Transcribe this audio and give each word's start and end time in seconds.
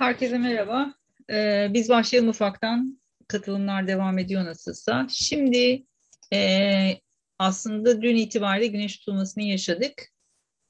Herkese 0.00 0.38
merhaba. 0.38 0.94
Ee, 1.30 1.68
biz 1.70 1.88
başlayalım 1.88 2.28
ufaktan. 2.28 3.00
Katılımlar 3.28 3.86
devam 3.86 4.18
ediyor 4.18 4.44
nasılsa. 4.44 5.06
Şimdi 5.10 5.86
e, 6.32 7.00
aslında 7.38 8.02
dün 8.02 8.16
itibariyle 8.16 8.66
güneş 8.66 8.98
tutulmasını 8.98 9.44
yaşadık. 9.44 10.08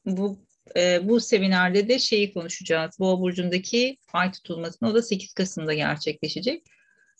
Bu 0.07 0.39
e, 0.77 1.09
bu 1.09 1.21
seminerde 1.21 1.89
de 1.89 1.98
şeyi 1.98 2.35
konuşacağız. 2.35 2.98
Boğa 2.98 3.21
burcundaki 3.21 3.97
ay 4.12 4.33
tutulmasını 4.33 4.89
o 4.89 4.95
da 4.95 5.03
8 5.03 5.33
Kasım'da 5.33 5.75
gerçekleşecek. 5.75 6.67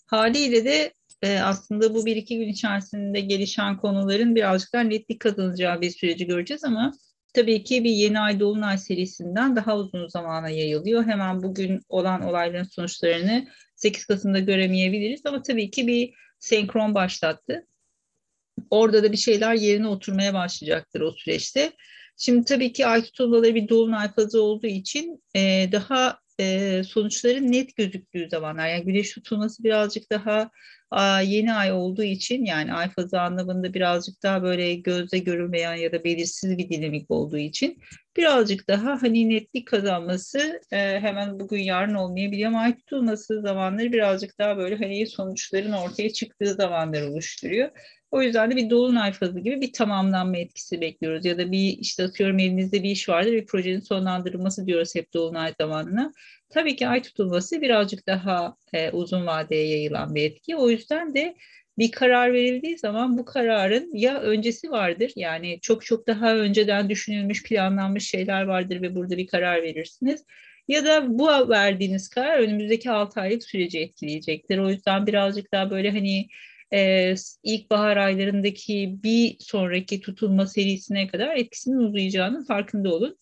Haliyle 0.05 0.65
de 0.65 0.93
e, 1.21 1.39
aslında 1.39 1.93
bu 1.95 2.05
bir 2.05 2.15
iki 2.15 2.37
gün 2.37 2.47
içerisinde 2.47 3.19
gelişen 3.19 3.77
konuların 3.77 4.35
birazcık 4.35 4.73
daha 4.73 4.83
netlik 4.83 5.19
kazanacağı 5.19 5.81
bir 5.81 5.89
süreci 5.89 6.25
göreceğiz 6.25 6.63
ama 6.63 6.93
tabii 7.33 7.63
ki 7.63 7.83
bir 7.83 7.89
yeni 7.89 8.19
ay 8.19 8.39
dolunay 8.39 8.77
serisinden 8.77 9.55
daha 9.55 9.77
uzun 9.77 10.07
zamana 10.07 10.49
yayılıyor. 10.49 11.03
Hemen 11.05 11.43
bugün 11.43 11.81
olan 11.89 12.21
olayların 12.21 12.63
sonuçlarını 12.63 13.47
8 13.75 14.05
Kasım'da 14.05 14.39
göremeyebiliriz 14.39 15.21
ama 15.25 15.41
tabii 15.41 15.71
ki 15.71 15.87
bir 15.87 16.13
senkron 16.39 16.95
başlattı. 16.95 17.67
Orada 18.69 19.03
da 19.03 19.11
bir 19.11 19.17
şeyler 19.17 19.53
yerine 19.53 19.87
oturmaya 19.87 20.33
başlayacaktır 20.33 21.01
o 21.01 21.11
süreçte. 21.11 21.71
Şimdi 22.17 22.45
tabii 22.45 22.73
ki 22.73 22.85
ay 22.87 23.03
tutulmaları 23.03 23.55
bir 23.55 23.69
dolunay 23.69 24.13
fazı 24.13 24.41
olduğu 24.41 24.67
için 24.67 25.23
e, 25.35 25.69
daha 25.71 26.19
e, 26.41 26.83
sonuçları 26.83 27.51
net 27.51 27.75
gözüktüğü 27.75 28.29
zamanlar. 28.29 28.67
Yani 28.67 28.83
güneş 28.83 29.13
tutulması 29.13 29.63
birazcık 29.63 30.11
daha 30.11 30.51
yeni 31.23 31.53
ay 31.53 31.71
olduğu 31.71 32.03
için 32.03 32.45
yani 32.45 32.73
ay 32.73 32.89
fazı 32.89 33.21
anlamında 33.21 33.73
birazcık 33.73 34.23
daha 34.23 34.43
böyle 34.43 34.75
gözle 34.75 35.17
görülmeyen 35.17 35.75
ya 35.75 35.91
da 35.91 36.03
belirsiz 36.03 36.57
bir 36.57 36.69
dinamik 36.69 37.11
olduğu 37.11 37.37
için 37.37 37.81
birazcık 38.17 38.67
daha 38.67 39.01
hani 39.01 39.29
netlik 39.29 39.67
kazanması 39.67 40.61
e, 40.71 40.77
hemen 40.99 41.39
bugün 41.39 41.59
yarın 41.59 41.93
olmayabiliyor 41.93 42.47
ama 42.47 42.59
ay 42.59 42.77
tutulması 42.77 43.41
zamanları 43.41 43.91
birazcık 43.91 44.39
daha 44.39 44.57
böyle 44.57 44.75
hani 44.75 45.07
sonuçların 45.07 45.71
ortaya 45.71 46.13
çıktığı 46.13 46.53
zamanlar 46.53 47.01
oluşturuyor. 47.01 47.69
O 48.11 48.21
yüzden 48.21 48.51
de 48.51 48.55
bir 48.55 48.69
dolunay 48.69 49.11
fazı 49.11 49.39
gibi 49.39 49.61
bir 49.61 49.73
tamamlanma 49.73 50.37
etkisi 50.37 50.81
bekliyoruz. 50.81 51.25
Ya 51.25 51.37
da 51.37 51.51
bir 51.51 51.77
işte 51.77 52.03
atıyorum 52.03 52.39
elinizde 52.39 52.83
bir 52.83 52.89
iş 52.89 53.09
vardır 53.09 53.31
bir 53.31 53.45
projenin 53.45 53.79
sonlandırılması 53.79 54.67
diyoruz 54.67 54.95
hep 54.95 55.13
dolunay 55.13 55.53
zamanına. 55.61 56.13
Tabii 56.49 56.75
ki 56.75 56.87
ay 56.87 57.01
tutulması 57.01 57.61
birazcık 57.61 58.07
daha 58.07 58.55
e, 58.73 58.91
uzun 58.91 59.25
vadeye 59.27 59.67
yayılan 59.67 60.15
bir 60.15 60.23
etki. 60.23 60.55
O 60.55 60.69
yüzden 60.69 61.15
de 61.15 61.35
bir 61.77 61.91
karar 61.91 62.33
verildiği 62.33 62.77
zaman 62.77 63.17
bu 63.17 63.25
kararın 63.25 63.95
ya 63.95 64.21
öncesi 64.21 64.71
vardır 64.71 65.11
yani 65.15 65.59
çok 65.61 65.85
çok 65.85 66.07
daha 66.07 66.35
önceden 66.35 66.89
düşünülmüş 66.89 67.43
planlanmış 67.43 68.09
şeyler 68.09 68.43
vardır 68.43 68.81
ve 68.81 68.95
burada 68.95 69.17
bir 69.17 69.27
karar 69.27 69.63
verirsiniz. 69.63 70.25
Ya 70.67 70.85
da 70.85 71.19
bu 71.19 71.49
verdiğiniz 71.49 72.09
karar 72.09 72.39
önümüzdeki 72.39 72.91
6 72.91 73.21
aylık 73.21 73.43
süreci 73.43 73.79
etkileyecektir. 73.79 74.57
O 74.57 74.69
yüzden 74.69 75.07
birazcık 75.07 75.51
daha 75.51 75.69
böyle 75.71 75.91
hani 75.91 76.27
e, 76.73 77.15
ilkbahar 77.43 77.97
aylarındaki 77.97 78.99
bir 79.03 79.35
sonraki 79.39 80.01
tutulma 80.01 80.47
serisine 80.47 81.07
kadar 81.07 81.35
etkisinin 81.35 81.77
uzayacağının 81.77 82.43
farkında 82.43 82.93
olun. 82.95 83.17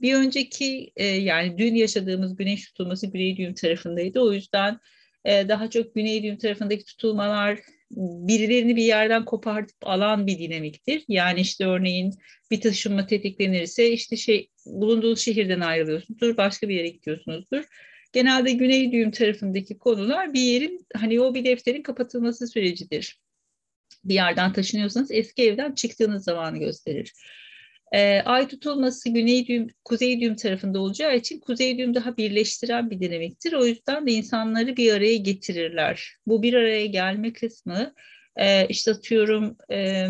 Bir 0.00 0.14
önceki 0.14 0.92
e, 0.96 1.04
yani 1.06 1.58
dün 1.58 1.74
yaşadığımız 1.74 2.36
güneş 2.36 2.66
tutulması 2.66 3.06
güney 3.06 3.36
düğüm 3.36 3.54
tarafındaydı. 3.54 4.20
O 4.20 4.32
yüzden 4.32 4.78
e, 5.24 5.48
daha 5.48 5.70
çok 5.70 5.94
güney 5.94 6.22
düğüm 6.22 6.38
tarafındaki 6.38 6.84
tutulmalar 6.84 7.58
birilerini 7.96 8.76
bir 8.76 8.84
yerden 8.84 9.24
kopartıp 9.24 9.76
alan 9.82 10.26
bir 10.26 10.38
dinamiktir. 10.38 11.04
Yani 11.08 11.40
işte 11.40 11.66
örneğin 11.66 12.14
bir 12.50 12.60
taşınma 12.60 13.06
tetiklenirse 13.06 13.90
işte 13.90 14.16
şey 14.16 14.50
bulunduğunuz 14.66 15.20
şehirden 15.20 15.60
ayrılıyorsunuzdur, 15.60 16.36
başka 16.36 16.68
bir 16.68 16.74
yere 16.74 16.88
gidiyorsunuzdur 16.88 17.64
genelde 18.12 18.52
güney 18.52 18.92
düğüm 18.92 19.10
tarafındaki 19.10 19.78
konular 19.78 20.34
bir 20.34 20.40
yerin 20.40 20.86
hani 20.96 21.20
o 21.20 21.34
bir 21.34 21.44
defterin 21.44 21.82
kapatılması 21.82 22.46
sürecidir. 22.46 23.20
Bir 24.04 24.14
yerden 24.14 24.52
taşınıyorsanız 24.52 25.10
eski 25.10 25.42
evden 25.42 25.72
çıktığınız 25.72 26.24
zamanı 26.24 26.58
gösterir. 26.58 27.12
E, 27.92 28.20
ay 28.20 28.48
tutulması 28.48 29.08
güney 29.08 29.46
düğüm, 29.46 29.68
kuzey 29.84 30.20
düğüm 30.20 30.36
tarafında 30.36 30.80
olacağı 30.80 31.16
için 31.16 31.40
kuzey 31.40 31.78
düğüm 31.78 31.94
daha 31.94 32.16
birleştiren 32.16 32.90
bir 32.90 33.00
dinamiktir. 33.00 33.52
O 33.52 33.66
yüzden 33.66 34.06
de 34.06 34.12
insanları 34.12 34.76
bir 34.76 34.92
araya 34.92 35.16
getirirler. 35.16 36.16
Bu 36.26 36.42
bir 36.42 36.54
araya 36.54 36.86
gelme 36.86 37.32
kısmı 37.32 37.94
e, 38.36 38.66
işte 38.68 38.90
atıyorum 38.90 39.56
e, 39.70 40.06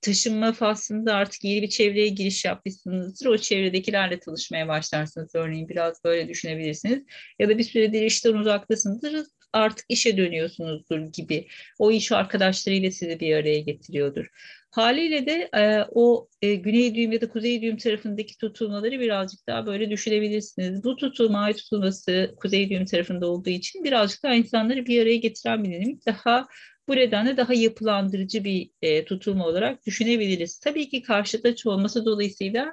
taşınma 0.00 0.52
faslında 0.52 1.14
artık 1.14 1.44
yeni 1.44 1.62
bir 1.62 1.68
çevreye 1.68 2.08
giriş 2.08 2.44
yapmışsınızdır. 2.44 3.26
O 3.26 3.38
çevredekilerle 3.38 4.20
tanışmaya 4.20 4.68
başlarsınız 4.68 5.34
örneğin 5.34 5.68
biraz 5.68 6.04
böyle 6.04 6.28
düşünebilirsiniz. 6.28 7.02
Ya 7.38 7.48
da 7.48 7.58
bir 7.58 7.64
süredir 7.64 8.02
işten 8.02 8.34
uzaktasınızdır 8.34 9.26
artık 9.52 9.86
işe 9.88 10.16
dönüyorsunuzdur 10.16 10.98
gibi. 10.98 11.48
O 11.78 11.90
iş 11.90 12.12
arkadaşlarıyla 12.12 12.90
sizi 12.90 13.20
bir 13.20 13.36
araya 13.36 13.60
getiriyordur. 13.60 14.26
Haliyle 14.70 15.26
de 15.26 15.48
e, 15.56 15.84
o 15.90 16.28
e, 16.42 16.54
güney 16.54 16.94
düğüm 16.94 17.12
ya 17.12 17.20
da 17.20 17.28
kuzey 17.28 17.62
düğüm 17.62 17.76
tarafındaki 17.76 18.38
tutulmaları 18.38 19.00
birazcık 19.00 19.46
daha 19.46 19.66
böyle 19.66 19.90
düşünebilirsiniz. 19.90 20.84
Bu 20.84 20.96
tutulma, 20.96 21.40
ay 21.40 21.52
tutulması 21.52 22.34
kuzey 22.36 22.70
düğüm 22.70 22.84
tarafında 22.84 23.26
olduğu 23.26 23.50
için 23.50 23.84
birazcık 23.84 24.22
daha 24.22 24.34
insanları 24.34 24.86
bir 24.86 25.02
araya 25.02 25.16
getiren 25.16 25.64
bir 25.64 25.70
dinamik 25.70 26.06
daha 26.06 26.48
bu 26.88 26.96
nedenle 26.96 27.36
daha 27.36 27.54
yapılandırıcı 27.54 28.44
bir 28.44 28.70
e, 28.82 29.04
tutulma 29.04 29.46
olarak 29.46 29.86
düşünebiliriz. 29.86 30.58
Tabii 30.58 30.88
ki 30.88 31.02
karşıt 31.02 31.66
olması 31.66 32.04
dolayısıyla 32.04 32.72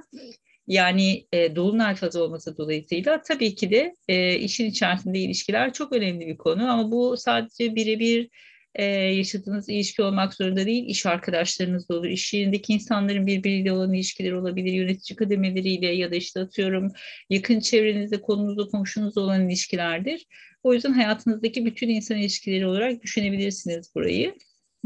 yani 0.67 1.27
e, 1.33 1.55
dolunay 1.55 1.95
fazı 1.95 2.23
olması 2.23 2.57
dolayısıyla 2.57 3.21
tabii 3.21 3.55
ki 3.55 3.71
de 3.71 3.95
e, 4.07 4.35
işin 4.35 4.65
içerisinde 4.65 5.19
ilişkiler 5.19 5.73
çok 5.73 5.93
önemli 5.93 6.27
bir 6.27 6.37
konu 6.37 6.71
ama 6.71 6.91
bu 6.91 7.17
sadece 7.17 7.75
birebir 7.75 8.29
e, 8.75 8.85
yaşadığınız 8.85 9.69
ilişki 9.69 10.01
olmak 10.01 10.33
zorunda 10.33 10.65
değil, 10.65 10.85
iş 10.87 11.05
arkadaşlarınız 11.05 11.89
da 11.89 11.95
olur, 11.95 12.05
iş 12.05 12.33
yerindeki 12.33 12.73
insanların 12.73 13.27
birbiriyle 13.27 13.71
olan 13.71 13.93
ilişkileri 13.93 14.35
olabilir, 14.35 14.73
yönetici 14.73 15.15
kademeleriyle 15.15 15.87
ya 15.87 16.11
da 16.11 16.15
işte 16.15 16.39
atıyorum 16.39 16.91
yakın 17.29 17.59
çevrenizde, 17.59 18.21
konunuzda, 18.21 18.67
komşunuzla 18.67 19.21
olan 19.21 19.49
ilişkilerdir. 19.49 20.25
O 20.63 20.73
yüzden 20.73 20.91
hayatınızdaki 20.91 21.65
bütün 21.65 21.89
insan 21.89 22.17
ilişkileri 22.17 22.65
olarak 22.65 23.03
düşünebilirsiniz 23.03 23.95
burayı. 23.95 24.35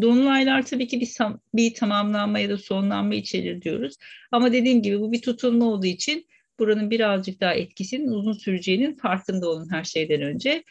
Dolunaylar 0.01 0.65
tabii 0.65 0.87
ki 0.87 1.01
bir, 1.01 1.09
bir 1.53 1.73
tamamlanma 1.73 2.39
ya 2.39 2.49
da 2.49 2.57
sonlanma 2.57 3.15
içerir 3.15 3.61
diyoruz. 3.61 3.95
Ama 4.31 4.53
dediğim 4.53 4.81
gibi 4.81 4.99
bu 4.99 5.11
bir 5.11 5.21
tutulma 5.21 5.65
olduğu 5.65 5.85
için 5.85 6.25
buranın 6.59 6.89
birazcık 6.89 7.41
daha 7.41 7.53
etkisinin 7.53 8.07
uzun 8.07 8.33
süreceğinin 8.33 8.95
farkında 8.95 9.49
olun 9.49 9.71
her 9.71 9.83
şeyden 9.83 10.21
önce. 10.21 10.63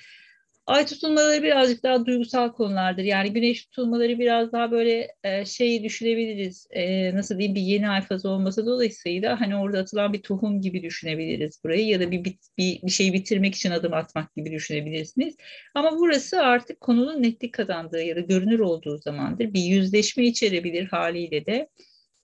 Ay 0.68 0.86
tutulmaları 0.86 1.42
birazcık 1.42 1.82
daha 1.82 2.06
duygusal 2.06 2.52
konulardır. 2.52 3.02
Yani 3.02 3.32
güneş 3.32 3.64
tutulmaları 3.64 4.18
biraz 4.18 4.52
daha 4.52 4.70
böyle 4.70 5.08
e, 5.24 5.44
şeyi 5.44 5.82
düşünebiliriz. 5.82 6.66
E, 6.70 7.14
nasıl 7.14 7.38
diyeyim 7.38 7.54
bir 7.54 7.60
yeni 7.60 7.88
ay 7.88 8.02
fazı 8.02 8.28
olması 8.28 8.66
dolayısıyla 8.66 9.40
hani 9.40 9.56
orada 9.56 9.78
atılan 9.78 10.12
bir 10.12 10.22
tohum 10.22 10.60
gibi 10.60 10.82
düşünebiliriz 10.82 11.60
burayı 11.64 11.86
ya 11.86 12.00
da 12.00 12.10
bir, 12.10 12.24
bir, 12.24 12.38
bir, 12.58 12.90
şeyi 12.90 13.12
bitirmek 13.12 13.54
için 13.54 13.70
adım 13.70 13.94
atmak 13.94 14.36
gibi 14.36 14.52
düşünebilirsiniz. 14.52 15.36
Ama 15.74 15.98
burası 15.98 16.42
artık 16.42 16.80
konunun 16.80 17.22
netlik 17.22 17.54
kazandığı 17.54 18.02
ya 18.02 18.16
da 18.16 18.20
görünür 18.20 18.58
olduğu 18.58 18.98
zamandır. 18.98 19.54
Bir 19.54 19.62
yüzleşme 19.62 20.24
içerebilir 20.24 20.86
haliyle 20.86 21.46
de. 21.46 21.68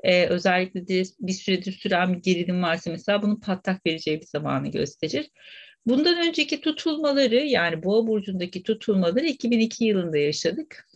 Ee, 0.04 0.26
özellikle 0.26 0.88
de 0.88 1.02
bir 1.20 1.32
süredir 1.32 1.72
süren 1.72 2.14
bir 2.14 2.22
gerilim 2.22 2.62
varsa 2.62 2.90
mesela 2.90 3.22
bunun 3.22 3.40
patlak 3.40 3.86
vereceği 3.86 4.20
bir 4.20 4.26
zamanı 4.26 4.70
gösterir. 4.70 5.30
Bundan 5.86 6.28
önceki 6.28 6.60
tutulmaları 6.60 7.36
yani 7.36 7.82
Boğa 7.82 8.06
burcundaki 8.06 8.62
tutulmaları 8.62 9.26
2002 9.26 9.84
yılında 9.84 10.18
yaşadık. 10.18 10.88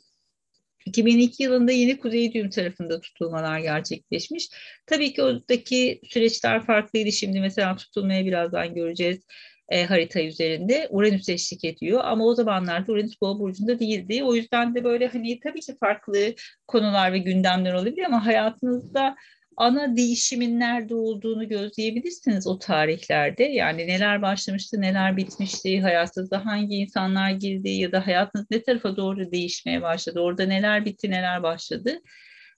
2002 0.87 1.43
yılında 1.43 1.72
yine 1.72 1.99
Kuzey 1.99 2.32
Düğüm 2.32 2.50
tarafında 2.50 3.00
tutulmalar 3.00 3.59
gerçekleşmiş. 3.59 4.48
Tabii 4.87 5.12
ki 5.12 5.22
oradaki 5.22 6.00
süreçler 6.04 6.66
farklıydı. 6.66 7.13
Şimdi 7.13 7.41
mesela 7.41 7.77
tutulmaya 7.77 8.27
birazdan 8.27 8.74
göreceğiz 8.74 9.27
e, 9.68 9.84
harita 9.84 10.22
üzerinde. 10.22 10.89
Uranüs 10.91 11.28
eşlik 11.28 11.65
ediyor 11.65 12.01
ama 12.04 12.24
o 12.24 12.34
zamanlarda 12.34 12.92
Uranüs 12.92 13.21
Boğa 13.21 13.39
burcunda 13.39 13.78
değildi. 13.78 14.24
O 14.24 14.34
yüzden 14.34 14.74
de 14.74 14.84
böyle 14.84 15.09
hani 15.09 15.41
tabii 15.41 15.60
ki 15.60 15.77
farklı 15.80 16.34
konular 16.66 17.13
ve 17.13 17.18
gündemler 17.18 17.74
olabilir 17.74 18.04
ama 18.04 18.27
hayatınızda 18.27 19.16
ana 19.59 19.97
değişimin 19.97 20.60
nerede 20.60 20.95
olduğunu 20.95 21.49
gözleyebilirsiniz 21.49 22.47
o 22.47 22.59
tarihlerde. 22.59 23.45
Yani 23.45 23.87
neler 23.87 24.22
başlamıştı, 24.22 24.81
neler 24.81 25.16
bitmişti, 25.16 25.81
hayatınızda 25.81 26.47
hangi 26.47 26.77
insanlar 26.77 27.31
girdi 27.31 27.69
ya 27.69 27.93
da 27.93 28.07
hayatınız 28.07 28.47
ne 28.51 28.63
tarafa 28.63 28.97
doğru 28.97 29.33
değişmeye 29.33 29.83
başladı, 29.83 30.21
orada 30.21 30.47
neler 30.47 30.84
bitti, 30.84 31.10
neler 31.10 31.43
başladı. 31.43 32.01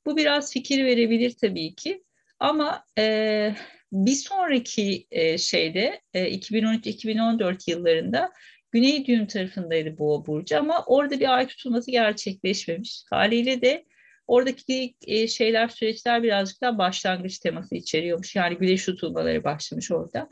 Bu 0.07 0.17
biraz 0.17 0.53
fikir 0.53 0.85
verebilir 0.85 1.35
tabii 1.41 1.75
ki. 1.75 2.05
Ama 2.39 2.85
e, 2.99 3.55
bir 3.93 4.15
sonraki 4.15 5.07
e, 5.11 5.39
şeyde 5.39 6.01
e, 6.15 6.35
2013-2014 6.35 7.71
yıllarında 7.71 8.33
Güney 8.73 9.07
Düğüm 9.07 9.27
tarafındaydı 9.27 9.99
Boğa 9.99 10.27
Burcu 10.27 10.59
ama 10.59 10.85
orada 10.87 11.21
bir 11.21 11.37
ay 11.37 11.47
tutulması 11.47 11.91
gerçekleşmemiş. 11.91 13.05
Haliyle 13.11 13.63
de 13.63 13.85
Oradaki 14.31 14.95
e, 15.07 15.29
şeyler, 15.29 15.69
süreçler 15.69 16.23
birazcık 16.23 16.61
daha 16.61 16.79
başlangıç 16.79 17.39
teması 17.39 17.75
içeriyormuş. 17.75 18.37
Yani 18.37 18.57
güneş 18.57 18.85
tutulmaları 18.85 19.45
başlamış 19.45 19.91
orada. 19.91 20.29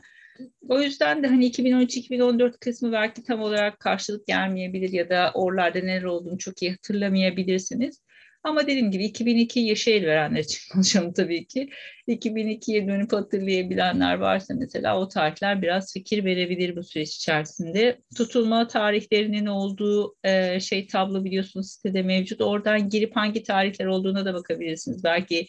O 0.69 0.81
yüzden 0.81 1.23
de 1.23 1.27
hani 1.27 1.45
2013-2014 1.51 2.59
kısmı 2.59 2.91
belki 2.91 3.23
tam 3.23 3.41
olarak 3.41 3.79
karşılık 3.79 4.27
gelmeyebilir 4.27 4.89
ya 4.89 5.09
da 5.09 5.31
oralarda 5.33 5.79
neler 5.79 6.03
olduğunu 6.03 6.37
çok 6.37 6.61
iyi 6.61 6.71
hatırlamayabilirsiniz. 6.71 8.01
Ama 8.43 8.67
dediğim 8.67 8.91
gibi 8.91 9.05
2002 9.05 9.59
yaşı 9.59 9.89
el 9.89 10.05
verenler 10.05 10.39
için 10.39 10.59
konuşalım 10.73 11.13
tabii 11.13 11.47
ki. 11.47 11.69
2002'ye 12.07 12.87
dönüp 12.87 13.13
hatırlayabilenler 13.13 14.15
varsa 14.15 14.53
mesela 14.53 14.99
o 14.99 15.07
tarihler 15.07 15.61
biraz 15.61 15.93
fikir 15.93 16.25
verebilir 16.25 16.75
bu 16.75 16.83
süreç 16.83 17.15
içerisinde. 17.15 18.01
Tutulma 18.17 18.67
tarihlerinin 18.67 19.45
olduğu 19.45 20.15
e, 20.23 20.59
şey 20.59 20.87
tablo 20.87 21.23
biliyorsunuz 21.23 21.71
sitede 21.71 22.01
mevcut. 22.01 22.41
Oradan 22.41 22.89
girip 22.89 23.15
hangi 23.15 23.43
tarihler 23.43 23.85
olduğuna 23.85 24.25
da 24.25 24.33
bakabilirsiniz. 24.33 25.03
Belki 25.03 25.47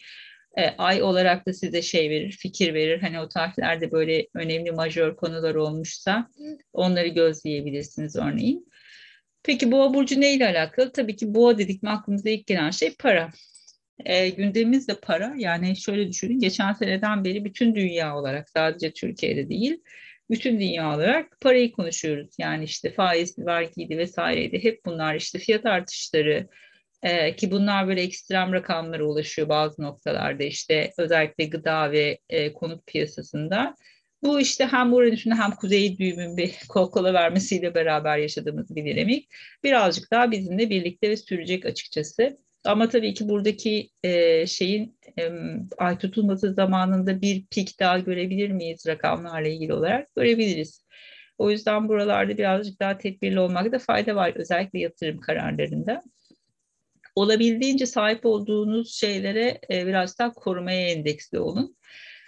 e, 0.57 0.69
ay 0.77 1.03
olarak 1.03 1.45
da 1.45 1.53
size 1.53 1.81
şey 1.81 2.09
verir, 2.09 2.31
fikir 2.31 2.73
verir. 2.73 3.01
Hani 3.01 3.19
o 3.19 3.29
tarihlerde 3.29 3.91
böyle 3.91 4.27
önemli 4.35 4.71
majör 4.71 5.15
konular 5.15 5.55
olmuşsa 5.55 6.29
onları 6.73 7.07
gözleyebilirsiniz 7.07 8.15
örneğin. 8.15 8.70
Peki 9.43 9.71
boğa 9.71 9.93
burcu 9.93 10.21
neyle 10.21 10.47
alakalı? 10.47 10.91
Tabii 10.91 11.15
ki 11.15 11.33
boğa 11.33 11.57
dedik 11.57 11.83
mi 11.83 11.89
aklımıza 11.89 12.29
ilk 12.29 12.47
gelen 12.47 12.69
şey 12.71 12.95
para. 12.99 13.29
E, 14.05 14.29
gündemimiz 14.29 14.87
de 14.87 14.95
para. 14.99 15.33
Yani 15.37 15.77
şöyle 15.77 16.07
düşünün 16.09 16.39
geçen 16.39 16.73
seneden 16.73 17.23
beri 17.23 17.45
bütün 17.45 17.75
dünya 17.75 18.17
olarak 18.17 18.49
sadece 18.49 18.93
Türkiye'de 18.93 19.49
değil 19.49 19.81
bütün 20.31 20.59
dünya 20.59 20.95
olarak 20.95 21.41
parayı 21.41 21.71
konuşuyoruz. 21.71 22.35
Yani 22.39 22.63
işte 22.63 22.91
faiz, 22.91 23.39
vergiydi 23.39 23.97
vesaireydi. 23.97 24.63
Hep 24.63 24.85
bunlar 24.85 25.15
işte 25.15 25.39
fiyat 25.39 25.65
artışları 25.65 26.47
e, 27.03 27.35
ki 27.35 27.51
bunlar 27.51 27.87
böyle 27.87 28.01
ekstrem 28.01 28.53
rakamlara 28.53 29.03
ulaşıyor 29.03 29.49
bazı 29.49 29.81
noktalarda 29.81 30.43
işte 30.43 30.91
özellikle 30.97 31.45
gıda 31.45 31.91
ve 31.91 32.19
e, 32.29 32.53
konut 32.53 32.87
piyasasında. 32.87 33.75
Bu 34.23 34.39
işte 34.39 34.65
hem 34.65 34.93
Uranüs'ün 34.93 35.31
hem 35.31 35.51
Kuzey 35.51 35.97
düğümün 35.97 36.37
bir 36.37 36.55
kol 36.69 37.03
vermesiyle 37.03 37.75
beraber 37.75 38.17
yaşadığımız 38.17 38.75
bir 38.75 38.85
dinamik. 38.85 39.29
Birazcık 39.63 40.11
daha 40.11 40.31
bizimle 40.31 40.69
birlikte 40.69 41.09
ve 41.09 41.17
sürecek 41.17 41.65
açıkçası. 41.65 42.37
Ama 42.65 42.89
tabii 42.89 43.13
ki 43.13 43.29
buradaki 43.29 43.89
e, 44.03 44.47
şeyin 44.47 44.97
e, 45.19 45.29
ay 45.77 45.97
tutulması 45.97 46.53
zamanında 46.53 47.21
bir 47.21 47.45
pik 47.45 47.79
daha 47.79 47.99
görebilir 47.99 48.49
miyiz 48.49 48.87
rakamlarla 48.87 49.47
ilgili 49.47 49.73
olarak? 49.73 50.15
Görebiliriz. 50.15 50.85
O 51.37 51.51
yüzden 51.51 51.87
buralarda 51.89 52.37
birazcık 52.37 52.79
daha 52.79 52.97
tedbirli 52.97 53.39
olmakta 53.39 53.79
fayda 53.79 54.15
var 54.15 54.33
özellikle 54.35 54.79
yatırım 54.79 55.19
kararlarında. 55.19 56.03
Olabildiğince 57.15 57.85
sahip 57.85 58.25
olduğunuz 58.25 58.93
şeylere 58.93 59.59
e, 59.71 59.87
biraz 59.87 60.19
daha 60.19 60.33
korumaya 60.33 60.87
endeksli 60.87 61.39
olun. 61.39 61.75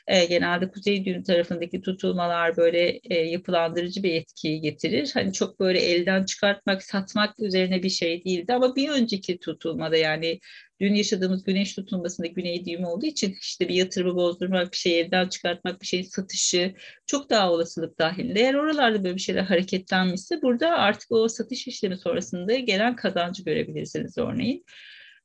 E, 0.07 0.25
genelde 0.25 0.71
kuzey 0.71 1.05
düğüm 1.05 1.23
tarafındaki 1.23 1.81
tutulmalar 1.81 2.57
böyle 2.57 2.99
e, 3.03 3.15
yapılandırıcı 3.15 4.03
bir 4.03 4.13
etkiyi 4.13 4.61
getirir. 4.61 5.11
Hani 5.13 5.33
çok 5.33 5.59
böyle 5.59 5.79
elden 5.79 6.23
çıkartmak, 6.25 6.83
satmak 6.83 7.39
üzerine 7.39 7.83
bir 7.83 7.89
şey 7.89 8.25
değildi 8.25 8.53
ama 8.53 8.75
bir 8.75 8.89
önceki 8.89 9.39
tutulmada 9.39 9.97
yani 9.97 10.39
dün 10.81 10.93
yaşadığımız 10.93 11.43
güneş 11.43 11.75
tutulmasında 11.75 12.27
güney 12.27 12.65
düğümü 12.65 12.85
olduğu 12.85 13.05
için 13.05 13.35
işte 13.41 13.67
bir 13.69 13.73
yatırımı 13.73 14.15
bozdurmak, 14.15 14.71
bir 14.71 14.77
şeyi 14.77 14.95
elden 14.95 15.29
çıkartmak, 15.29 15.81
bir 15.81 15.87
şeyin 15.87 16.03
satışı 16.03 16.73
çok 17.07 17.29
daha 17.29 17.51
olasılık 17.51 17.99
dahilinde. 17.99 18.39
Eğer 18.39 18.53
oralarda 18.53 19.03
böyle 19.03 19.15
bir 19.15 19.21
şeyler 19.21 19.43
hareketlenmişse 19.43 20.41
burada 20.41 20.69
artık 20.69 21.11
o 21.11 21.27
satış 21.27 21.67
işlemi 21.67 21.97
sonrasında 21.97 22.55
gelen 22.55 22.95
kazancı 22.95 23.43
görebilirsiniz 23.43 24.17
örneğin. 24.17 24.65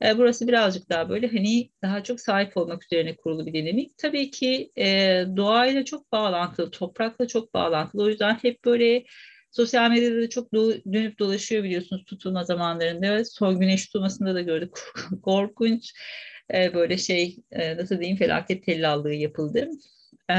E, 0.05 0.19
burası 0.19 0.49
birazcık 0.49 0.91
daha 0.91 1.09
böyle 1.09 1.27
hani 1.27 1.71
daha 1.83 2.03
çok 2.03 2.21
sahip 2.21 2.57
olmak 2.57 2.85
üzerine 2.85 3.17
kurulu 3.17 3.47
bir 3.47 3.53
dinamik. 3.53 3.99
Tabii 3.99 4.31
ki 4.31 4.71
e, 4.79 4.87
doğayla 5.37 5.85
çok 5.85 6.13
bağlantılı, 6.13 6.71
toprakla 6.71 7.27
çok 7.27 7.55
bağlantılı. 7.55 8.03
O 8.03 8.09
yüzden 8.09 8.35
hep 8.35 8.65
böyle 8.65 9.05
sosyal 9.51 9.91
medyada 9.91 10.23
da 10.23 10.29
çok 10.29 10.53
dönüp 10.53 11.19
dolaşıyor 11.19 11.65
biliyorsunuz 11.65 12.05
tutulma 12.05 12.45
zamanlarında. 12.45 13.25
Son 13.25 13.61
güneş 13.61 13.87
tutulmasında 13.87 14.35
da 14.35 14.41
gördük. 14.41 14.79
Korkunç 15.23 15.93
e, 16.55 16.75
böyle 16.75 16.99
şey 16.99 17.37
nasıl 17.77 17.99
diyeyim 17.99 18.17
felaket 18.19 18.65
tellallığı 18.65 19.15
yapıldı. 19.15 19.69
E, 20.31 20.35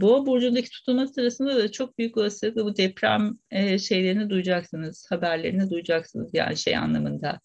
Boğa 0.00 0.26
burcundaki 0.26 0.70
tutulma 0.70 1.06
sırasında 1.06 1.56
da 1.56 1.72
çok 1.72 1.98
büyük 1.98 2.16
olasılıkla 2.16 2.64
bu 2.64 2.76
deprem 2.76 3.38
e, 3.50 3.78
şeylerini 3.78 4.30
duyacaksınız, 4.30 5.06
haberlerini 5.10 5.70
duyacaksınız 5.70 6.30
yani 6.34 6.56
şey 6.56 6.76
anlamında. 6.76 7.40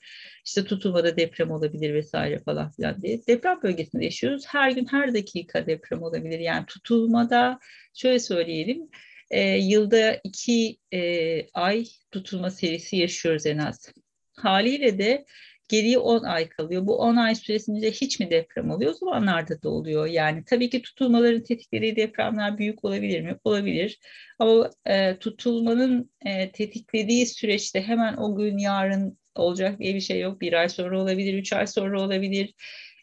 İşte 0.46 0.64
tutulmada 0.64 1.18
deprem 1.18 1.52
olabilir 1.52 1.94
vesaire 1.94 2.40
falan 2.40 2.72
filan 2.72 3.02
diye. 3.02 3.28
Deprem 3.28 3.62
bölgesinde 3.64 4.06
yaşıyoruz. 4.06 4.44
Her 4.48 4.72
gün 4.72 4.86
her 4.86 5.14
dakika 5.14 5.68
deprem 5.68 6.04
olabilir. 6.04 6.40
Yani 6.40 6.66
tutulmada 6.66 7.60
şöyle 7.94 8.20
söyleyelim 8.20 8.90
e, 9.32 9.58
yılda 9.58 10.20
iki 10.24 10.78
e, 10.94 11.48
ay 11.54 11.86
tutulma 12.12 12.50
serisi 12.50 12.98
yaşıyoruz 12.98 13.46
en 13.46 13.58
az. 13.58 13.90
Haliyle 14.36 14.98
de 14.98 15.26
Geriye 15.68 15.98
10 15.98 16.24
ay 16.24 16.50
kalıyor. 16.50 16.88
Bu 16.88 16.98
10 16.98 17.16
ay 17.16 17.36
süresince 17.36 17.92
hiç 17.92 18.20
mi 18.20 18.30
deprem 18.30 18.72
oluyor? 18.72 18.92
O 18.92 18.94
zamanlarda 18.94 19.64
da 19.64 19.70
oluyor. 19.70 20.06
Yani 20.06 20.44
tabii 20.46 20.70
ki 20.70 20.82
tutulmaların 20.82 21.44
tetiklediği 21.44 21.96
depremler 21.96 22.58
büyük 22.58 22.86
olabilir 22.86 23.22
mi? 23.22 23.38
Olabilir. 23.44 24.00
Ama 24.40 24.70
e, 24.86 25.18
tutulmanın 25.20 26.12
e, 26.26 26.52
tetiklediği 26.52 27.26
süreçte 27.28 27.82
hemen 27.82 28.18
o 28.18 28.36
gün 28.36 28.58
yarın 28.58 29.18
olacak 29.36 29.80
diye 29.80 29.96
bir 29.96 30.02
şey 30.02 30.20
yok. 30.20 30.42
Bir 30.42 30.54
ay 30.54 30.70
sonra 30.70 31.02
olabilir, 31.02 31.34
üç 31.34 31.54
ay 31.54 31.68
sonra 31.68 32.02
olabilir. 32.02 32.54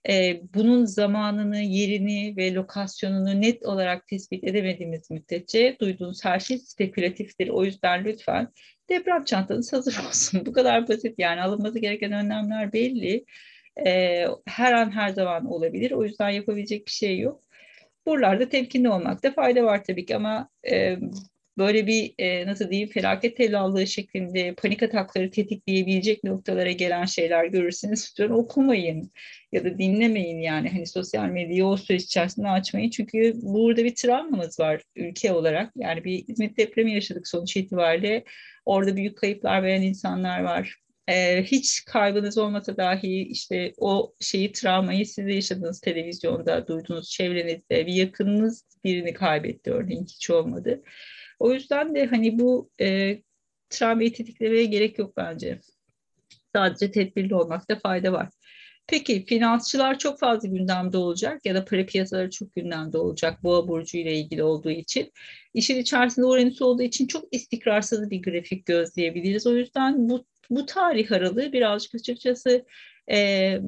E, 0.09 0.41
bunun 0.55 0.85
zamanını, 0.85 1.59
yerini 1.59 2.37
ve 2.37 2.55
lokasyonunu 2.55 3.41
net 3.41 3.67
olarak 3.67 4.09
tespit 4.09 4.44
edemediğimiz 4.44 5.11
müddetçe 5.11 5.76
duyduğunuz 5.81 6.25
her 6.25 6.41
şey 6.41 6.59
spekülatiftir. 6.59 7.49
O 7.49 7.64
yüzden 7.64 8.05
lütfen 8.05 8.49
deprem 8.92 9.24
çantanız 9.24 9.72
hazır 9.72 9.98
olsun. 10.08 10.46
Bu 10.46 10.52
kadar 10.52 10.88
basit 10.88 11.14
yani 11.18 11.42
alınması 11.42 11.78
gereken 11.78 12.12
önlemler 12.12 12.72
belli. 12.72 13.24
E, 13.86 14.26
her 14.46 14.72
an 14.72 14.90
her 14.90 15.08
zaman 15.08 15.46
olabilir. 15.46 15.90
O 15.90 16.04
yüzden 16.04 16.30
yapabilecek 16.30 16.86
bir 16.86 16.92
şey 16.92 17.18
yok. 17.18 17.40
Buralarda 18.06 18.48
temkinli 18.48 18.88
olmakta 18.88 19.32
fayda 19.32 19.64
var 19.64 19.84
tabii 19.84 20.06
ki 20.06 20.16
ama 20.16 20.48
e, 20.70 20.98
böyle 21.58 21.87
bir 21.87 22.14
e, 22.19 22.46
nasıl 22.46 22.70
diyeyim 22.70 22.88
felaket 22.88 23.37
tellallığı 23.37 23.87
şeklinde 23.87 24.54
panik 24.54 24.82
atakları 24.82 25.31
tetikleyebilecek 25.31 26.25
noktalara 26.25 26.70
gelen 26.70 27.04
şeyler 27.04 27.44
görürseniz 27.44 28.14
lütfen 28.19 28.34
okumayın 28.34 29.12
ya 29.52 29.64
da 29.64 29.78
dinlemeyin 29.78 30.40
yani 30.40 30.69
hani 30.69 30.87
sosyal 30.87 31.28
medyayı 31.28 31.66
o 31.66 31.76
süreç 31.76 32.02
içerisinde 32.02 32.49
açmayın. 32.49 32.90
Çünkü 32.90 33.32
burada 33.43 33.84
bir 33.84 33.94
travmamız 33.94 34.60
var 34.60 34.82
ülke 34.96 35.32
olarak. 35.32 35.73
Yani 35.76 36.04
bir 36.04 36.25
İzmit 36.28 36.56
depremi 36.56 36.94
yaşadık 36.94 37.28
sonuç 37.28 37.56
itibariyle. 37.56 38.25
Orada 38.64 38.97
büyük 38.97 39.18
kayıplar 39.18 39.62
veren 39.62 39.82
insanlar 39.82 40.42
var. 40.42 40.76
Ee, 41.09 41.42
hiç 41.42 41.85
kaybınız 41.85 42.38
olmasa 42.38 42.76
dahi 42.76 43.23
işte 43.23 43.73
o 43.78 44.14
şeyi 44.21 44.52
travmayı 44.52 45.06
siz 45.06 45.26
de 45.26 45.32
yaşadığınız 45.32 45.80
televizyonda 45.80 46.68
duyduğunuz 46.68 47.11
çevrenizde. 47.11 47.87
Bir 47.87 47.94
yakınınız 47.94 48.66
birini 48.85 49.12
kaybetti 49.14 49.71
örneğin 49.71 50.04
hiç 50.04 50.30
olmadı. 50.30 50.82
O 51.42 51.52
yüzden 51.52 51.94
de 51.94 52.06
hani 52.06 52.38
bu 52.38 52.70
e, 52.80 53.18
travmayı 53.70 54.12
tetiklemeye 54.12 54.64
gerek 54.64 54.99
yok 54.99 55.16
bence. 55.16 55.61
Sadece 56.54 56.90
tedbirli 56.90 57.34
olmakta 57.34 57.78
fayda 57.78 58.12
var. 58.12 58.28
Peki 58.87 59.25
finansçılar 59.26 59.99
çok 59.99 60.18
fazla 60.18 60.49
gündemde 60.49 60.96
olacak 60.99 61.46
ya 61.46 61.54
da 61.54 61.64
para 61.64 61.87
piyasaları 61.87 62.30
çok 62.30 62.52
gündemde 62.52 62.99
olacak 62.99 63.42
boğa 63.42 63.68
burcu 63.68 63.99
ile 63.99 64.18
ilgili 64.18 64.42
olduğu 64.42 64.70
için. 64.70 65.12
İşin 65.54 65.78
içerisinde 65.78 66.26
Uranüs 66.26 66.62
olduğu 66.62 66.82
için 66.82 67.06
çok 67.06 67.34
istikrarsız 67.34 68.11
bir 68.11 68.22
grafik 68.22 68.66
gözleyebiliriz. 68.66 69.46
O 69.46 69.56
yüzden 69.56 70.08
bu, 70.08 70.26
bu 70.50 70.66
tarih 70.66 71.12
aralığı 71.12 71.52
birazcık 71.52 71.94
açıkçası 71.94 72.64
e, 73.11 73.58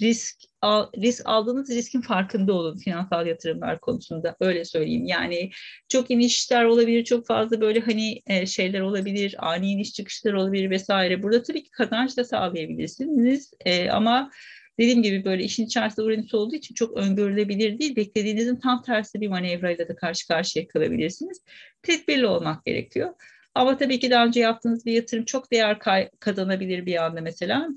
risk 0.00 0.36
al, 0.60 0.90
risk 0.96 1.22
aldığınız 1.24 1.70
riskin 1.70 2.00
farkında 2.00 2.52
olun 2.52 2.78
finansal 2.78 3.26
yatırımlar 3.26 3.80
konusunda 3.80 4.36
öyle 4.40 4.64
söyleyeyim. 4.64 5.04
Yani 5.06 5.50
çok 5.88 6.10
inişler 6.10 6.64
olabilir, 6.64 7.04
çok 7.04 7.26
fazla 7.26 7.60
böyle 7.60 7.80
hani 7.80 8.22
e, 8.26 8.46
şeyler 8.46 8.80
olabilir, 8.80 9.34
ani 9.38 9.70
iniş 9.70 9.92
çıkışlar 9.92 10.32
olabilir 10.32 10.70
vesaire. 10.70 11.22
Burada 11.22 11.42
tabii 11.42 11.62
ki 11.62 11.70
kazanç 11.70 12.16
da 12.16 12.24
sağlayabilirsiniz 12.24 13.52
e, 13.64 13.90
ama 13.90 14.30
dediğim 14.78 15.02
gibi 15.02 15.24
böyle 15.24 15.44
işin 15.44 15.66
içerisinde 15.66 16.06
Uranüs 16.06 16.34
olduğu 16.34 16.54
için 16.54 16.74
çok 16.74 16.96
öngörülebilir 16.96 17.78
değil. 17.78 17.96
Beklediğinizin 17.96 18.56
tam 18.56 18.82
tersi 18.82 19.20
bir 19.20 19.28
manevrayla 19.28 19.88
da 19.88 19.96
karşı 19.96 20.28
karşıya 20.28 20.68
kalabilirsiniz. 20.68 21.40
Tedbirli 21.82 22.26
olmak 22.26 22.64
gerekiyor. 22.64 23.14
Ama 23.54 23.76
tabii 23.76 24.00
ki 24.00 24.10
daha 24.10 24.26
önce 24.26 24.40
yaptığınız 24.40 24.86
bir 24.86 24.92
yatırım 24.92 25.24
çok 25.24 25.52
değer 25.52 25.78
kazanabilir 26.20 26.86
bir 26.86 27.04
anda 27.04 27.20
mesela 27.20 27.68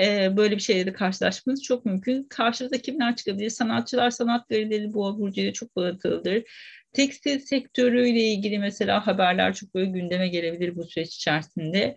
e, 0.00 0.36
böyle 0.36 0.56
bir 0.56 0.60
şeyle 0.62 0.86
de 0.86 0.92
karşılaşmanız 0.92 1.62
çok 1.62 1.84
mümkün. 1.86 2.24
Karşınıza 2.24 2.78
kimler 2.78 3.16
çıkabilir? 3.16 3.50
Sanatçılar, 3.50 4.10
sanat 4.10 4.50
verileri 4.50 4.94
boğa 4.94 5.18
burcuyla 5.18 5.52
çok 5.52 5.76
bağlantılıdır. 5.76 6.42
Tekstil 6.92 7.38
sektörüyle 7.38 8.20
ilgili 8.20 8.58
mesela 8.58 9.06
haberler 9.06 9.54
çok 9.54 9.74
böyle 9.74 9.90
gündeme 9.90 10.28
gelebilir 10.28 10.76
bu 10.76 10.84
süreç 10.84 11.14
içerisinde. 11.16 11.96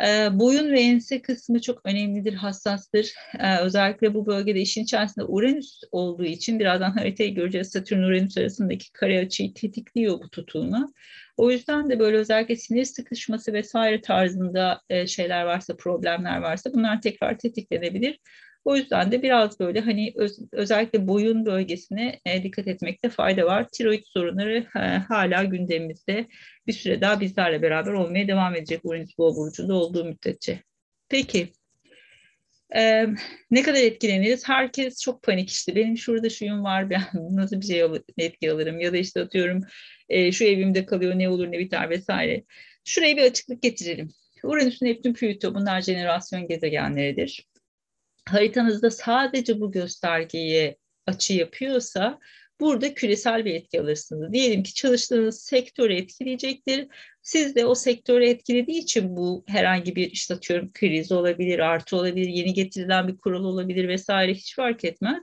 E, 0.00 0.28
boyun 0.38 0.72
ve 0.72 0.80
ense 0.80 1.22
kısmı 1.22 1.60
çok 1.60 1.80
önemlidir, 1.84 2.34
hassastır. 2.34 3.12
E, 3.38 3.58
özellikle 3.58 4.14
bu 4.14 4.26
bölgede 4.26 4.60
işin 4.60 4.82
içerisinde 4.82 5.24
Uranüs 5.24 5.80
olduğu 5.92 6.24
için 6.24 6.58
birazdan 6.58 6.90
haritayı 6.90 7.34
göreceğiz. 7.34 7.70
Satürn-Uranüs 7.70 8.38
arasındaki 8.38 8.92
kare 8.92 9.20
açıyı 9.20 9.54
tetikliyor 9.54 10.18
bu 10.22 10.30
tutulma. 10.30 10.92
O 11.36 11.50
yüzden 11.50 11.90
de 11.90 11.98
böyle 11.98 12.16
özellikle 12.16 12.56
sinir 12.56 12.84
sıkışması 12.84 13.52
vesaire 13.52 14.00
tarzında 14.00 14.80
e, 14.90 15.06
şeyler 15.06 15.44
varsa, 15.44 15.76
problemler 15.76 16.38
varsa 16.38 16.72
bunlar 16.72 17.00
tekrar 17.00 17.38
tetiklenebilir. 17.38 18.18
O 18.64 18.76
yüzden 18.76 19.12
de 19.12 19.22
biraz 19.22 19.60
böyle 19.60 19.80
hani 19.80 20.12
öz, 20.16 20.38
özellikle 20.52 21.08
boyun 21.08 21.46
bölgesine 21.46 22.20
e, 22.26 22.42
dikkat 22.42 22.68
etmekte 22.68 23.08
fayda 23.08 23.46
var. 23.46 23.68
Tiroid 23.72 24.04
sorunları 24.04 24.66
e, 24.76 24.98
hala 25.08 25.44
gündemimizde 25.44 26.26
bir 26.66 26.72
süre 26.72 27.00
daha 27.00 27.20
bizlerle 27.20 27.62
beraber 27.62 27.92
olmaya 27.92 28.28
devam 28.28 28.54
edecek 28.54 28.80
Uranüs 28.84 29.18
Boğa 29.18 29.36
burcunda 29.36 29.74
olduğu 29.74 30.04
müddetçe. 30.04 30.62
Peki 31.08 31.48
ee, 32.76 33.06
ne 33.50 33.62
kadar 33.62 33.80
etkileniriz? 33.80 34.48
Herkes 34.48 35.02
çok 35.02 35.22
panik 35.22 35.50
işte. 35.50 35.76
Benim 35.76 35.98
şurada 35.98 36.30
şuyum 36.30 36.64
var, 36.64 36.90
ben 36.90 37.02
nasıl 37.36 37.60
bir 37.60 37.66
şey 37.66 37.82
etki 38.18 38.52
alırım? 38.52 38.80
Ya 38.80 38.92
da 38.92 38.96
işte 38.96 39.20
atıyorum 39.20 39.60
e, 40.08 40.32
şu 40.32 40.44
evimde 40.44 40.86
kalıyor, 40.86 41.18
ne 41.18 41.28
olur 41.28 41.52
ne 41.52 41.58
biter 41.58 41.90
vesaire. 41.90 42.44
Şuraya 42.84 43.16
bir 43.16 43.22
açıklık 43.22 43.62
getirelim. 43.62 44.08
Uranüs, 44.44 44.82
Neptün, 44.82 45.14
Plüto 45.14 45.54
bunlar 45.54 45.80
jenerasyon 45.80 46.48
gezegenleridir 46.48 47.46
haritanızda 48.28 48.90
sadece 48.90 49.60
bu 49.60 49.72
göstergeye 49.72 50.76
açı 51.06 51.34
yapıyorsa 51.34 52.18
burada 52.60 52.94
küresel 52.94 53.44
bir 53.44 53.54
etki 53.54 53.80
alırsınız. 53.80 54.32
Diyelim 54.32 54.62
ki 54.62 54.74
çalıştığınız 54.74 55.40
sektörü 55.40 55.94
etkileyecektir. 55.94 56.88
Siz 57.22 57.54
de 57.54 57.66
o 57.66 57.74
sektörü 57.74 58.24
etkilediği 58.24 58.78
için 58.78 59.16
bu 59.16 59.44
herhangi 59.48 59.96
bir 59.96 60.10
işte 60.10 60.34
atıyorum 60.34 60.70
kriz 60.72 61.12
olabilir, 61.12 61.58
artı 61.58 61.96
olabilir, 61.96 62.28
yeni 62.28 62.54
getirilen 62.54 63.08
bir 63.08 63.16
kural 63.16 63.44
olabilir 63.44 63.88
vesaire 63.88 64.34
hiç 64.34 64.56
fark 64.56 64.84
etmez. 64.84 65.22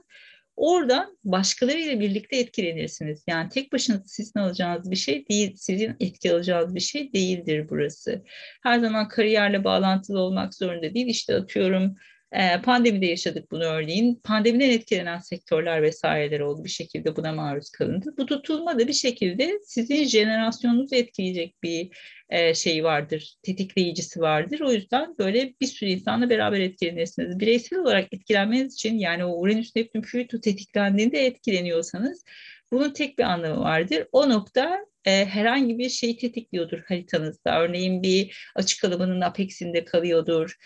Oradan 0.56 1.18
başkalarıyla 1.24 2.00
birlikte 2.00 2.36
etkilenirsiniz. 2.36 3.24
Yani 3.28 3.48
tek 3.48 3.72
başına 3.72 4.02
sizin 4.06 4.40
alacağınız 4.40 4.90
bir 4.90 4.96
şey 4.96 5.28
değil, 5.28 5.56
sizin 5.56 5.96
etki 6.00 6.32
alacağınız 6.32 6.74
bir 6.74 6.80
şey 6.80 7.12
değildir 7.12 7.66
burası. 7.70 8.22
Her 8.62 8.78
zaman 8.78 9.08
kariyerle 9.08 9.64
bağlantılı 9.64 10.18
olmak 10.18 10.54
zorunda 10.54 10.94
değil. 10.94 11.06
İşte 11.06 11.36
atıyorum 11.36 11.96
ee, 12.32 12.60
pandemide 12.62 13.06
yaşadık 13.06 13.50
bunu 13.50 13.64
örneğin. 13.64 14.20
Pandemiden 14.24 14.70
etkilenen 14.70 15.18
sektörler 15.18 15.82
vesaireler 15.82 16.40
oldu. 16.40 16.64
Bir 16.64 16.70
şekilde 16.70 17.16
buna 17.16 17.32
maruz 17.32 17.70
kalındı. 17.70 18.14
Bu 18.18 18.26
tutulma 18.26 18.78
da 18.78 18.88
bir 18.88 18.92
şekilde 18.92 19.58
sizin 19.64 20.04
jenerasyonunuzu 20.04 20.94
etkileyecek 20.94 21.62
bir 21.62 21.90
e, 22.30 22.54
şey 22.54 22.84
vardır, 22.84 23.34
tetikleyicisi 23.42 24.20
vardır. 24.20 24.60
O 24.60 24.72
yüzden 24.72 25.14
böyle 25.18 25.54
bir 25.60 25.66
sürü 25.66 25.90
insanla 25.90 26.30
beraber 26.30 26.60
etkilenirsiniz. 26.60 27.40
Bireysel 27.40 27.78
olarak 27.78 28.12
etkilenmeniz 28.12 28.74
için 28.74 28.98
yani 28.98 29.24
o 29.24 29.40
Uranüs 29.40 29.76
Neptün 29.76 30.02
Plüto 30.02 30.40
tetiklendiğinde 30.40 31.26
etkileniyorsanız 31.26 32.24
bunun 32.72 32.90
tek 32.90 33.18
bir 33.18 33.24
anlamı 33.24 33.60
vardır. 33.60 34.06
O 34.12 34.28
nokta 34.28 34.78
e, 35.04 35.26
herhangi 35.26 35.78
bir 35.78 35.88
şeyi 35.88 36.16
tetikliyordur 36.16 36.78
haritanızda. 36.88 37.60
Örneğin 37.60 38.02
bir 38.02 38.50
açık 38.54 38.84
alanının 38.84 39.20
apexinde 39.20 39.84
kalıyordur 39.84 40.56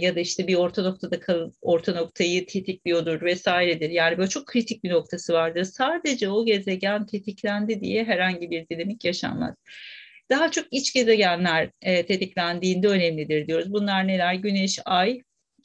ya 0.00 0.16
da 0.16 0.20
işte 0.20 0.46
bir 0.46 0.54
orta 0.54 0.82
noktada 0.82 1.20
kal, 1.20 1.50
orta 1.62 1.92
noktayı 1.92 2.46
tetikliyordur 2.46 3.22
vesairedir. 3.22 3.90
Yani 3.90 4.18
böyle 4.18 4.28
çok 4.28 4.46
kritik 4.46 4.84
bir 4.84 4.90
noktası 4.90 5.32
vardır. 5.32 5.64
Sadece 5.64 6.28
o 6.28 6.44
gezegen 6.44 7.06
tetiklendi 7.06 7.80
diye 7.80 8.04
herhangi 8.04 8.50
bir 8.50 8.68
dinamik 8.68 9.04
yaşanmaz. 9.04 9.54
Daha 10.30 10.50
çok 10.50 10.66
iç 10.70 10.92
gezegenler 10.94 11.70
e, 11.82 12.06
tetiklendiğinde 12.06 12.88
önemlidir 12.88 13.46
diyoruz. 13.46 13.72
Bunlar 13.72 14.08
neler? 14.08 14.34
Güneş, 14.34 14.78
Ay, 14.84 15.22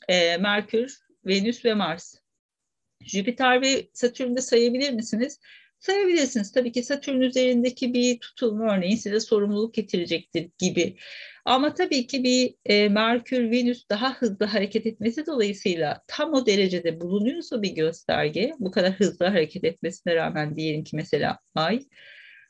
e, 0.09 0.37
Merkür, 0.37 0.97
Venüs 1.25 1.65
ve 1.65 1.73
Mars. 1.73 2.15
Jüpiter 3.05 3.61
ve 3.61 3.87
Satürn'de 3.93 4.41
sayabilir 4.41 4.91
misiniz? 4.91 5.39
sayabilirsiniz. 5.79 6.51
Tabii 6.51 6.71
ki 6.71 6.83
Satürn 6.83 7.21
üzerindeki 7.21 7.93
bir 7.93 8.19
tutulma 8.19 8.75
örneğin 8.75 8.95
size 8.95 9.19
sorumluluk 9.19 9.73
getirecektir 9.73 10.49
gibi. 10.57 10.97
Ama 11.47 11.73
tabii 11.73 12.07
ki 12.07 12.23
bir 12.23 12.55
e, 12.65 12.89
Merkür, 12.89 13.51
Venüs 13.51 13.89
daha 13.89 14.13
hızlı 14.13 14.45
hareket 14.45 14.85
etmesi 14.85 15.25
dolayısıyla 15.25 16.01
tam 16.07 16.33
o 16.33 16.45
derecede 16.45 17.01
bulunuyorsa 17.01 17.61
bir 17.61 17.75
gösterge, 17.75 18.53
bu 18.59 18.71
kadar 18.71 18.91
hızlı 18.93 19.25
hareket 19.25 19.63
etmesine 19.63 20.15
rağmen 20.15 20.57
diyelim 20.57 20.83
ki 20.83 20.95
mesela 20.95 21.39
Ay, 21.55 21.79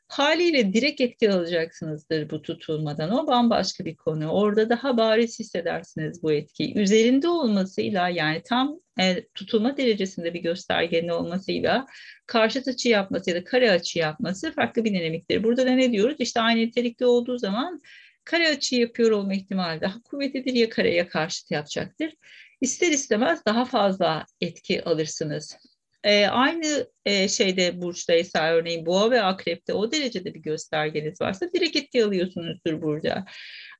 haliyle 0.08 0.72
direkt 0.72 1.00
etki 1.00 1.30
alacaksınızdır 1.32 2.30
bu 2.30 2.42
tutulmadan. 2.42 3.10
O 3.10 3.26
bambaşka 3.26 3.84
bir 3.84 3.96
konu. 3.96 4.28
Orada 4.30 4.70
daha 4.70 4.96
bariz 4.96 5.38
hissedersiniz 5.38 6.22
bu 6.22 6.32
etkiyi. 6.32 6.78
Üzerinde 6.78 7.28
olmasıyla 7.28 8.08
yani 8.08 8.42
tam 8.44 8.80
e, 9.00 9.26
tutulma 9.34 9.76
derecesinde 9.76 10.34
bir 10.34 10.40
göstergenin 10.40 11.08
olmasıyla 11.08 11.86
karşıt 12.26 12.68
açı 12.68 12.88
yapması 12.88 13.30
ya 13.30 13.36
da 13.36 13.44
kare 13.44 13.70
açı 13.70 13.98
yapması 13.98 14.52
farklı 14.52 14.84
bir 14.84 14.94
dinamiktir. 14.94 15.44
Burada 15.44 15.66
da 15.66 15.70
ne 15.70 15.92
diyoruz? 15.92 16.16
İşte 16.18 16.40
aynı 16.40 16.60
nitelikte 16.60 17.06
olduğu 17.06 17.38
zaman 17.38 17.80
kare 18.28 18.48
açı 18.48 18.76
yapıyor 18.76 19.10
olma 19.10 19.34
ihtimali 19.34 19.80
daha 19.80 20.02
kuvvetlidir 20.02 20.54
ya 20.54 20.70
kareye 20.70 21.08
karşıt 21.08 21.50
yapacaktır. 21.50 22.14
İster 22.60 22.90
istemez 22.90 23.44
daha 23.46 23.64
fazla 23.64 24.26
etki 24.40 24.84
alırsınız. 24.84 25.56
E, 26.04 26.26
aynı 26.26 26.88
e, 27.06 27.28
şeyde 27.28 27.82
burçtaysa 27.82 28.50
örneğin 28.52 28.86
boğa 28.86 29.10
ve 29.10 29.22
akrepte 29.22 29.72
o 29.72 29.92
derecede 29.92 30.34
bir 30.34 30.40
göstergeniz 30.40 31.20
varsa 31.20 31.52
direkt 31.54 31.76
etki 31.76 32.04
alıyorsunuzdur 32.04 32.82
burada. 32.82 33.24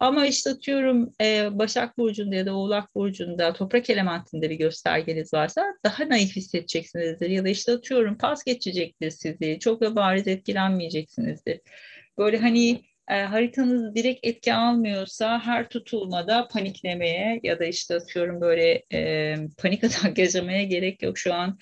Ama 0.00 0.26
işte 0.26 0.50
atıyorum 0.50 1.12
e, 1.22 1.48
Başak 1.58 1.98
Burcu'nda 1.98 2.34
ya 2.34 2.46
da 2.46 2.54
Oğlak 2.54 2.94
Burcu'nda 2.94 3.52
toprak 3.52 3.90
elementinde 3.90 4.50
bir 4.50 4.56
göstergeniz 4.56 5.34
varsa 5.34 5.74
daha 5.84 6.08
naif 6.08 6.36
hissedeceksinizdir. 6.36 7.30
Ya 7.30 7.44
da 7.44 7.48
işte 7.48 7.72
atıyorum 7.72 8.18
pas 8.18 8.44
geçecektir 8.44 9.10
sizi. 9.10 9.58
Çok 9.60 9.80
da 9.80 9.96
bariz 9.96 10.28
etkilenmeyeceksinizdir. 10.28 11.60
Böyle 12.18 12.38
hani 12.38 12.87
e, 13.10 13.14
haritanız 13.14 13.94
direkt 13.94 14.26
etki 14.26 14.54
almıyorsa 14.54 15.40
her 15.40 15.68
tutulmada 15.68 16.48
paniklemeye 16.48 17.40
ya 17.42 17.58
da 17.58 17.64
işte 17.64 17.94
atıyorum 17.94 18.40
böyle 18.40 18.82
e, 18.92 19.34
panik 19.58 19.84
atak 19.84 20.18
yaşamaya 20.18 20.62
gerek 20.64 21.02
yok. 21.02 21.18
Şu 21.18 21.34
an 21.34 21.58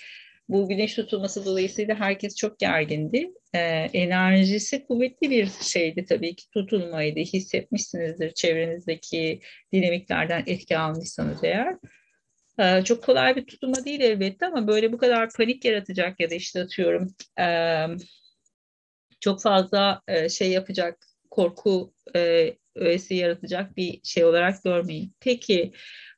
bu 0.49 0.69
güneş 0.69 0.95
tutulması 0.95 1.45
dolayısıyla 1.45 1.95
herkes 2.01 2.37
çok 2.37 2.59
gergindi. 2.59 3.31
Ee, 3.55 3.59
enerjisi 3.93 4.85
kuvvetli 4.85 5.31
bir 5.31 5.51
şeydi 5.63 6.05
tabii 6.05 6.37
ki 6.37 6.51
tutulmaydı. 6.51 7.21
Hissetmişsinizdir 7.21 8.35
çevrenizdeki 8.35 9.41
dinamiklerden 9.73 10.45
etki 10.47 10.79
almışsanız 10.79 11.45
eğer. 11.45 11.77
Ee, 12.59 12.85
çok 12.85 13.05
kolay 13.05 13.37
bir 13.37 13.47
tutulma 13.47 13.85
değil 13.85 14.01
elbette 14.01 14.47
ama 14.47 14.67
böyle 14.67 14.93
bu 14.93 14.99
kadar 14.99 15.29
panik 15.37 15.65
yaratacak 15.65 16.21
ya 16.21 16.31
da 16.31 16.35
işte 16.35 16.63
atıyorum 16.63 17.15
e, 17.41 17.47
çok 19.21 19.43
fazla 19.43 20.03
e, 20.09 20.29
şey 20.29 20.51
yapacak 20.51 21.07
korku 21.37 21.93
e, 22.17 22.53
öğesi 22.75 23.15
yaratacak 23.15 23.77
bir 23.77 24.01
şey 24.03 24.25
olarak 24.25 24.65
görmeyin. 24.65 25.13
Peki 25.21 25.73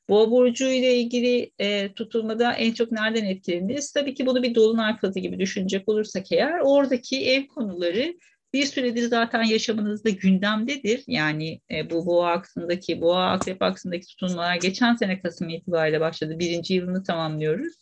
Boğa 0.09 0.31
burcu 0.31 0.67
ile 0.67 0.95
ilgili 0.95 1.51
e, 1.59 1.93
tutulmada 1.93 2.53
en 2.53 2.73
çok 2.73 2.91
nereden 2.91 3.25
etkileniriz? 3.25 3.91
Tabii 3.91 4.13
ki 4.13 4.25
bunu 4.25 4.43
bir 4.43 4.55
dolunay 4.55 4.97
fazı 4.97 5.19
gibi 5.19 5.39
düşünecek 5.39 5.89
olursak 5.89 6.31
eğer 6.31 6.59
oradaki 6.63 7.25
ev 7.29 7.47
konuları 7.47 8.13
bir 8.53 8.65
süredir 8.65 9.07
zaten 9.07 9.43
yaşamınızda 9.43 10.09
gündemdedir. 10.09 11.03
Yani 11.07 11.61
e, 11.71 11.89
bu 11.89 12.05
boğa 12.05 12.31
aksındaki, 12.31 13.01
boğa 13.01 13.31
akrep 13.31 13.61
aksındaki 13.61 14.07
tutulmalar 14.07 14.55
geçen 14.55 14.95
sene 14.95 15.19
Kasım 15.19 15.49
itibariyle 15.49 15.99
başladı. 15.99 16.39
Birinci 16.39 16.73
yılını 16.73 17.03
tamamlıyoruz. 17.03 17.73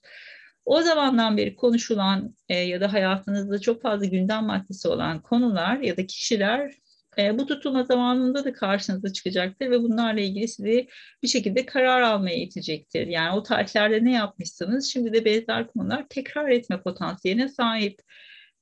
O 0.65 0.81
zamandan 0.81 1.37
beri 1.37 1.55
konuşulan 1.55 2.35
e, 2.49 2.55
ya 2.55 2.81
da 2.81 2.93
hayatınızda 2.93 3.59
çok 3.59 3.81
fazla 3.81 4.05
gündem 4.05 4.45
maddesi 4.45 4.87
olan 4.87 5.21
konular 5.21 5.77
ya 5.77 5.97
da 5.97 6.05
kişiler 6.05 6.73
e, 7.19 7.37
bu 7.37 7.45
tutulma 7.45 7.83
zamanında 7.83 8.45
da 8.45 8.53
karşınıza 8.53 9.13
çıkacaktır 9.13 9.71
ve 9.71 9.81
bunlarla 9.81 10.21
ilgili 10.21 10.47
sizi 10.47 10.87
bir 11.23 11.27
şekilde 11.27 11.65
karar 11.65 12.01
almaya 12.01 12.35
itecektir. 12.35 13.07
Yani 13.07 13.35
o 13.35 13.43
tarihlerde 13.43 14.05
ne 14.05 14.13
yapmışsınız 14.13 14.85
şimdi 14.93 15.13
de 15.13 15.25
benzer 15.25 15.67
konular 15.67 16.05
tekrar 16.09 16.49
etme 16.49 16.81
potansiyeline 16.81 17.49
sahip. 17.49 17.99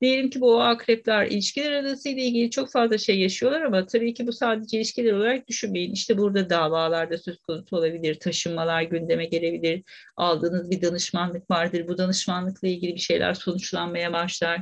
Diyelim 0.01 0.29
ki 0.29 0.41
bu 0.41 0.61
akrepler 0.61 1.25
ilişkiler 1.25 1.71
arasıyla 1.71 2.23
ilgili 2.23 2.51
çok 2.51 2.71
fazla 2.71 2.97
şey 2.97 3.19
yaşıyorlar 3.19 3.61
ama 3.61 3.85
tabii 3.85 4.13
ki 4.13 4.27
bu 4.27 4.31
sadece 4.33 4.77
ilişkiler 4.77 5.13
olarak 5.13 5.47
düşünmeyin. 5.47 5.93
İşte 5.93 6.17
burada 6.17 6.49
davalarda 6.49 7.17
söz 7.17 7.37
konusu 7.41 7.77
olabilir, 7.77 8.19
taşınmalar 8.19 8.81
gündeme 8.81 9.25
gelebilir, 9.25 9.83
aldığınız 10.17 10.71
bir 10.71 10.81
danışmanlık 10.81 11.51
vardır. 11.51 11.87
Bu 11.87 11.97
danışmanlıkla 11.97 12.67
ilgili 12.67 12.95
bir 12.95 12.99
şeyler 12.99 13.33
sonuçlanmaya 13.33 14.13
başlar 14.13 14.61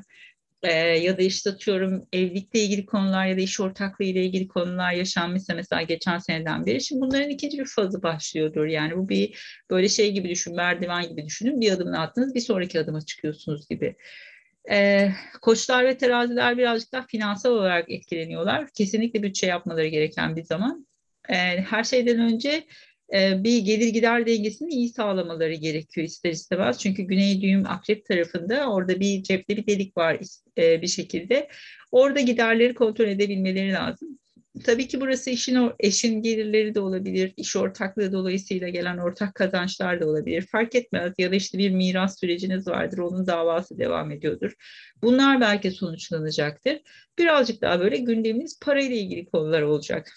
e, 0.63 0.73
ya 0.77 1.17
da 1.17 1.21
işte 1.21 1.49
atıyorum 1.49 2.07
evlilikle 2.13 2.59
ilgili 2.59 2.85
konular 2.85 3.25
ya 3.25 3.37
da 3.37 3.41
iş 3.41 3.59
ortaklığı 3.59 4.05
ile 4.05 4.25
ilgili 4.25 4.47
konular 4.47 4.93
yaşanmışsa 4.93 5.53
mesela 5.53 5.81
geçen 5.81 6.17
seneden 6.19 6.65
beri. 6.65 6.81
Şimdi 6.81 7.01
bunların 7.01 7.29
ikinci 7.29 7.57
bir 7.59 7.65
fazı 7.65 8.03
başlıyordur. 8.03 8.65
Yani 8.65 8.97
bu 8.97 9.09
bir 9.09 9.39
böyle 9.69 9.89
şey 9.89 10.11
gibi 10.11 10.29
düşün, 10.29 10.55
merdiven 10.55 11.09
gibi 11.09 11.25
düşünün. 11.25 11.61
Bir 11.61 11.71
adımını 11.71 11.99
attınız, 11.99 12.35
bir 12.35 12.39
sonraki 12.39 12.79
adıma 12.79 13.01
çıkıyorsunuz 13.01 13.69
gibi. 13.69 13.95
E, 14.71 15.09
koçlar 15.41 15.85
ve 15.85 15.97
teraziler 15.97 16.57
birazcık 16.57 16.91
daha 16.93 17.05
finansal 17.07 17.51
olarak 17.51 17.91
etkileniyorlar. 17.91 18.67
Kesinlikle 18.77 19.23
bütçe 19.23 19.47
yapmaları 19.47 19.87
gereken 19.87 20.35
bir 20.35 20.43
zaman. 20.43 20.87
e, 21.29 21.35
her 21.61 21.83
şeyden 21.83 22.19
önce 22.19 22.63
bir 23.13 23.59
gelir 23.59 23.87
gider 23.87 24.25
dengesini 24.25 24.69
iyi 24.69 24.89
sağlamaları 24.89 25.53
gerekiyor 25.53 26.07
ister 26.07 26.31
istemez. 26.31 26.79
Çünkü 26.79 27.03
güney 27.03 27.41
düğüm 27.41 27.65
akrep 27.67 28.05
tarafında 28.05 28.71
orada 28.71 28.99
bir 28.99 29.23
cepte 29.23 29.57
bir 29.57 29.67
delik 29.67 29.97
var 29.97 30.17
e, 30.57 30.81
bir 30.81 30.87
şekilde. 30.87 31.49
Orada 31.91 32.19
giderleri 32.19 32.73
kontrol 32.73 33.07
edebilmeleri 33.07 33.71
lazım. 33.71 34.19
Tabii 34.63 34.87
ki 34.87 35.01
burası 35.01 35.29
işin 35.29 35.71
eşin 35.79 36.21
gelirleri 36.21 36.75
de 36.75 36.79
olabilir, 36.79 37.33
iş 37.37 37.55
ortaklığı 37.55 38.11
dolayısıyla 38.11 38.69
gelen 38.69 38.97
ortak 38.97 39.35
kazançlar 39.35 40.01
da 40.01 40.07
olabilir. 40.07 40.47
Fark 40.51 40.75
etmez 40.75 41.13
ya 41.17 41.31
da 41.31 41.35
işte 41.35 41.57
bir 41.57 41.71
miras 41.71 42.19
süreciniz 42.19 42.67
vardır, 42.67 42.97
onun 42.97 43.27
davası 43.27 43.77
devam 43.77 44.11
ediyordur. 44.11 44.53
Bunlar 45.01 45.41
belki 45.41 45.71
sonuçlanacaktır. 45.71 46.79
Birazcık 47.19 47.61
daha 47.61 47.79
böyle 47.79 47.97
gündemimiz 47.97 48.59
parayla 48.59 48.95
ilgili 48.95 49.25
konular 49.25 49.61
olacak. 49.61 50.13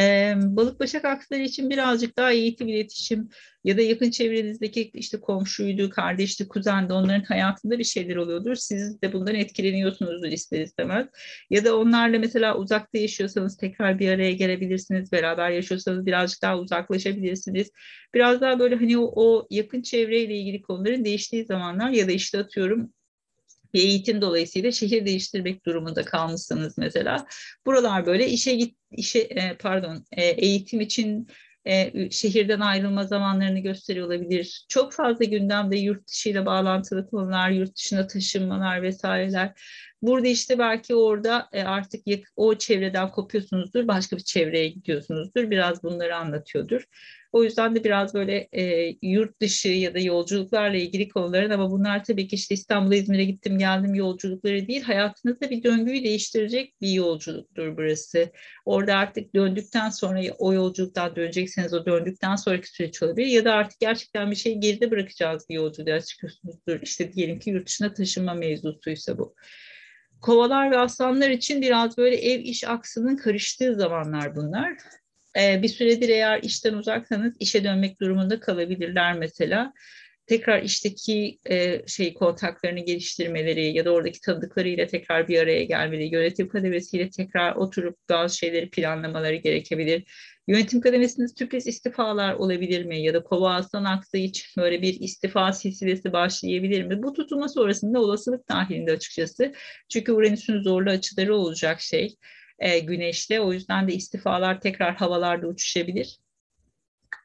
E, 0.00 0.34
balık 0.36 0.80
başak 0.80 1.04
aksları 1.04 1.40
için 1.40 1.70
birazcık 1.70 2.16
daha 2.16 2.32
eğitim, 2.32 2.68
iletişim 2.68 3.28
ya 3.64 3.78
da 3.78 3.82
yakın 3.82 4.10
çevrenizdeki 4.10 4.90
işte 4.94 5.20
komşuydu, 5.20 5.90
kardeşti, 5.90 6.48
kuzendi 6.48 6.92
onların 6.92 7.24
hayatında 7.24 7.78
bir 7.78 7.84
şeyler 7.84 8.16
oluyordur. 8.16 8.54
Siz 8.54 9.02
de 9.02 9.12
bundan 9.12 9.34
etkileniyorsunuzdur 9.34 10.28
ister 10.28 10.60
istemez. 10.60 11.06
Ya 11.50 11.64
da 11.64 11.76
onlarla 11.78 12.18
mesela 12.18 12.56
uzakta 12.56 12.98
yaşıyorsanız 12.98 13.56
tekrar 13.56 13.98
bir 13.98 14.08
araya 14.08 14.32
gelebilirsiniz. 14.32 15.12
Beraber 15.12 15.50
yaşıyorsanız 15.50 16.06
birazcık 16.06 16.42
daha 16.42 16.58
uzaklaşabilirsiniz. 16.58 17.70
Biraz 18.14 18.40
daha 18.40 18.58
böyle 18.58 18.74
hani 18.74 18.98
o, 18.98 19.12
o 19.16 19.46
yakın 19.50 19.82
çevreyle 19.82 20.36
ilgili 20.36 20.62
konuların 20.62 21.04
değiştiği 21.04 21.44
zamanlar 21.44 21.90
ya 21.90 22.08
da 22.08 22.12
işte 22.12 22.38
atıyorum 22.38 22.92
bir 23.74 23.80
eğitim 23.80 24.20
dolayısıyla 24.20 24.72
şehir 24.72 25.06
değiştirmek 25.06 25.66
durumunda 25.66 26.04
kalmışsınız 26.04 26.78
mesela. 26.78 27.26
Buralar 27.66 28.06
böyle 28.06 28.28
işe 28.28 28.54
git 28.54 28.76
işe 28.90 29.18
e, 29.18 29.56
pardon 29.56 30.04
e, 30.12 30.24
eğitim 30.24 30.80
için 30.80 31.28
e, 31.64 32.10
şehirden 32.10 32.60
ayrılma 32.60 33.04
zamanlarını 33.04 33.58
gösteriyor 33.58 34.06
olabilir. 34.06 34.66
Çok 34.68 34.92
fazla 34.92 35.24
gündemde 35.24 35.78
yurt 35.78 36.08
dışıyla 36.08 36.46
bağlantılı 36.46 37.10
konular, 37.10 37.50
yurt 37.50 37.76
dışına 37.76 38.06
taşınmalar 38.06 38.82
vesaireler. 38.82 39.52
Burada 40.02 40.28
işte 40.28 40.58
belki 40.58 40.94
orada 40.94 41.48
e, 41.52 41.62
artık 41.62 42.00
o 42.36 42.54
çevreden 42.54 43.10
kopuyorsunuzdur, 43.10 43.88
başka 43.88 44.16
bir 44.16 44.22
çevreye 44.22 44.68
gidiyorsunuzdur. 44.68 45.50
Biraz 45.50 45.82
bunları 45.82 46.16
anlatıyordur. 46.16 46.84
O 47.32 47.44
yüzden 47.44 47.74
de 47.74 47.84
biraz 47.84 48.14
böyle 48.14 48.48
e, 48.52 48.94
yurt 49.02 49.40
dışı 49.40 49.68
ya 49.68 49.94
da 49.94 49.98
yolculuklarla 49.98 50.76
ilgili 50.76 51.08
konuların 51.08 51.50
ama 51.50 51.70
bunlar 51.70 52.04
tabii 52.04 52.28
ki 52.28 52.36
işte 52.36 52.54
İstanbul'a 52.54 52.94
İzmir'e 52.94 53.24
gittim 53.24 53.58
geldim 53.58 53.94
yolculukları 53.94 54.68
değil. 54.68 54.82
Hayatınızda 54.82 55.50
bir 55.50 55.62
döngüyü 55.62 56.04
değiştirecek 56.04 56.74
bir 56.80 56.92
yolculuktur 56.92 57.76
burası. 57.76 58.32
Orada 58.64 58.96
artık 58.96 59.34
döndükten 59.34 59.90
sonra 59.90 60.20
o 60.38 60.52
yolculuktan 60.52 61.16
dönecekseniz 61.16 61.74
o 61.74 61.86
döndükten 61.86 62.36
sonraki 62.36 62.68
süreç 62.68 63.02
olabilir 63.02 63.26
ya 63.26 63.44
da 63.44 63.52
artık 63.52 63.80
gerçekten 63.80 64.30
bir 64.30 64.36
şey 64.36 64.58
geride 64.58 64.90
bırakacağız 64.90 65.46
bir 65.48 65.54
yolculuğa 65.54 66.00
çıkıyorsunuzdur. 66.00 66.80
İşte 66.82 67.12
diyelim 67.12 67.38
ki 67.38 67.50
yurt 67.50 67.66
dışına 67.66 67.94
taşınma 67.94 68.34
mevzusuysa 68.34 69.18
bu. 69.18 69.34
Kovalar 70.20 70.70
ve 70.70 70.78
aslanlar 70.78 71.30
için 71.30 71.62
biraz 71.62 71.98
böyle 71.98 72.16
ev 72.16 72.40
iş 72.40 72.64
aksının 72.64 73.16
karıştığı 73.16 73.74
zamanlar 73.74 74.36
bunlar. 74.36 74.76
Ee, 75.38 75.62
bir 75.62 75.68
süredir 75.68 76.08
eğer 76.08 76.42
işten 76.42 76.74
uzaksanız 76.74 77.36
işe 77.40 77.64
dönmek 77.64 78.00
durumunda 78.00 78.40
kalabilirler 78.40 79.18
mesela. 79.18 79.72
Tekrar 80.26 80.62
işteki 80.62 81.38
e, 81.50 81.86
şey 81.86 82.14
kontaklarını 82.14 82.80
geliştirmeleri 82.80 83.76
ya 83.76 83.84
da 83.84 83.90
oradaki 83.90 84.20
tanıdıklarıyla 84.20 84.86
tekrar 84.86 85.28
bir 85.28 85.38
araya 85.38 85.64
gelmeleri, 85.64 86.14
yönetim 86.14 86.48
kademesiyle 86.48 87.10
tekrar 87.10 87.56
oturup 87.56 87.96
bazı 88.10 88.38
şeyleri 88.38 88.70
planlamaları 88.70 89.36
gerekebilir. 89.36 90.04
Yönetim 90.48 90.80
kademesinde 90.80 91.28
sürpriz 91.28 91.66
istifalar 91.66 92.34
olabilir 92.34 92.84
mi? 92.84 93.02
Ya 93.02 93.14
da 93.14 93.22
kova 93.22 93.54
aslan 93.54 93.84
aktığı 93.84 94.18
için 94.18 94.62
böyle 94.62 94.82
bir 94.82 95.00
istifa 95.00 95.52
silsilesi 95.52 96.12
başlayabilir 96.12 96.84
mi? 96.84 97.02
Bu 97.02 97.12
tutulma 97.12 97.48
sonrasında 97.48 98.00
olasılık 98.00 98.48
dahilinde 98.48 98.92
açıkçası. 98.92 99.52
Çünkü 99.88 100.12
Uranüs'ün 100.12 100.62
zorlu 100.62 100.90
açıları 100.90 101.34
olacak 101.34 101.80
şey 101.80 102.16
e, 102.60 102.78
güneşle. 102.78 103.40
O 103.40 103.52
yüzden 103.52 103.88
de 103.88 103.94
istifalar 103.94 104.60
tekrar 104.60 104.94
havalarda 104.96 105.46
uçuşabilir. 105.46 106.18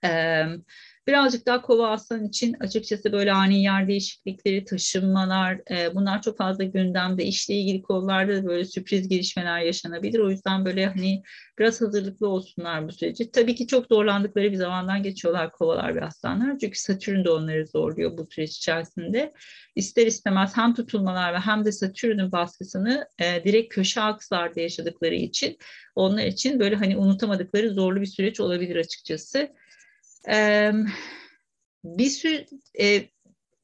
Evet 0.04 0.60
Birazcık 1.08 1.46
daha 1.46 1.62
kova 1.62 1.90
aslan 1.90 2.24
için 2.24 2.56
açıkçası 2.60 3.12
böyle 3.12 3.34
ani 3.34 3.64
yer 3.64 3.88
değişiklikleri, 3.88 4.66
taşınmalar 4.66 5.62
e, 5.72 5.96
bunlar 5.96 6.22
çok 6.22 6.38
fazla 6.38 6.64
gündemde. 6.64 7.26
işle 7.26 7.54
ilgili 7.54 7.82
konularda 7.82 8.36
da 8.36 8.46
böyle 8.46 8.66
sürpriz 8.66 9.08
gelişmeler 9.08 9.60
yaşanabilir. 9.60 10.20
O 10.20 10.30
yüzden 10.32 10.66
böyle 10.66 10.86
hani 10.86 11.24
biraz 11.60 11.82
hazırlıklı 11.82 12.28
olsunlar 12.28 12.88
bu 12.88 12.92
süreci. 12.92 13.32
Tabii 13.32 13.56
ki 13.56 13.68
çok 13.68 13.86
zorlandıkları 13.88 14.52
bir 14.52 14.58
zamandan 14.58 15.04
geçiyorlar 15.04 15.52
kovalar 15.52 15.96
ve 15.96 16.06
aslanlar. 16.06 16.58
Çünkü 16.60 16.80
Satürn 16.80 17.26
de 17.26 17.30
onları 17.30 17.68
zorluyor 17.68 18.18
bu 18.18 18.28
süreç 18.32 18.58
içerisinde. 18.58 19.34
İster 19.76 20.08
istemez 20.08 20.58
hem 20.58 20.74
tutulmalar 20.74 21.34
ve 21.34 21.40
hem 21.40 21.66
de 21.66 21.72
Satürn'ün 21.72 22.32
baskısını 22.32 23.08
e, 23.20 23.44
direkt 23.44 23.74
köşe 23.74 24.02
akslarda 24.02 24.62
yaşadıkları 24.62 25.16
için 25.16 25.58
onlar 25.96 26.24
için 26.24 26.60
böyle 26.60 26.76
hani 26.76 26.98
unutamadıkları 26.98 27.70
zorlu 27.70 28.02
bir 28.02 28.06
süreç 28.06 28.40
olabilir 28.40 28.76
açıkçası. 28.76 29.50
Ee, 30.30 30.72
bir 31.84 32.10
sürü 32.10 32.46
e, 32.82 33.02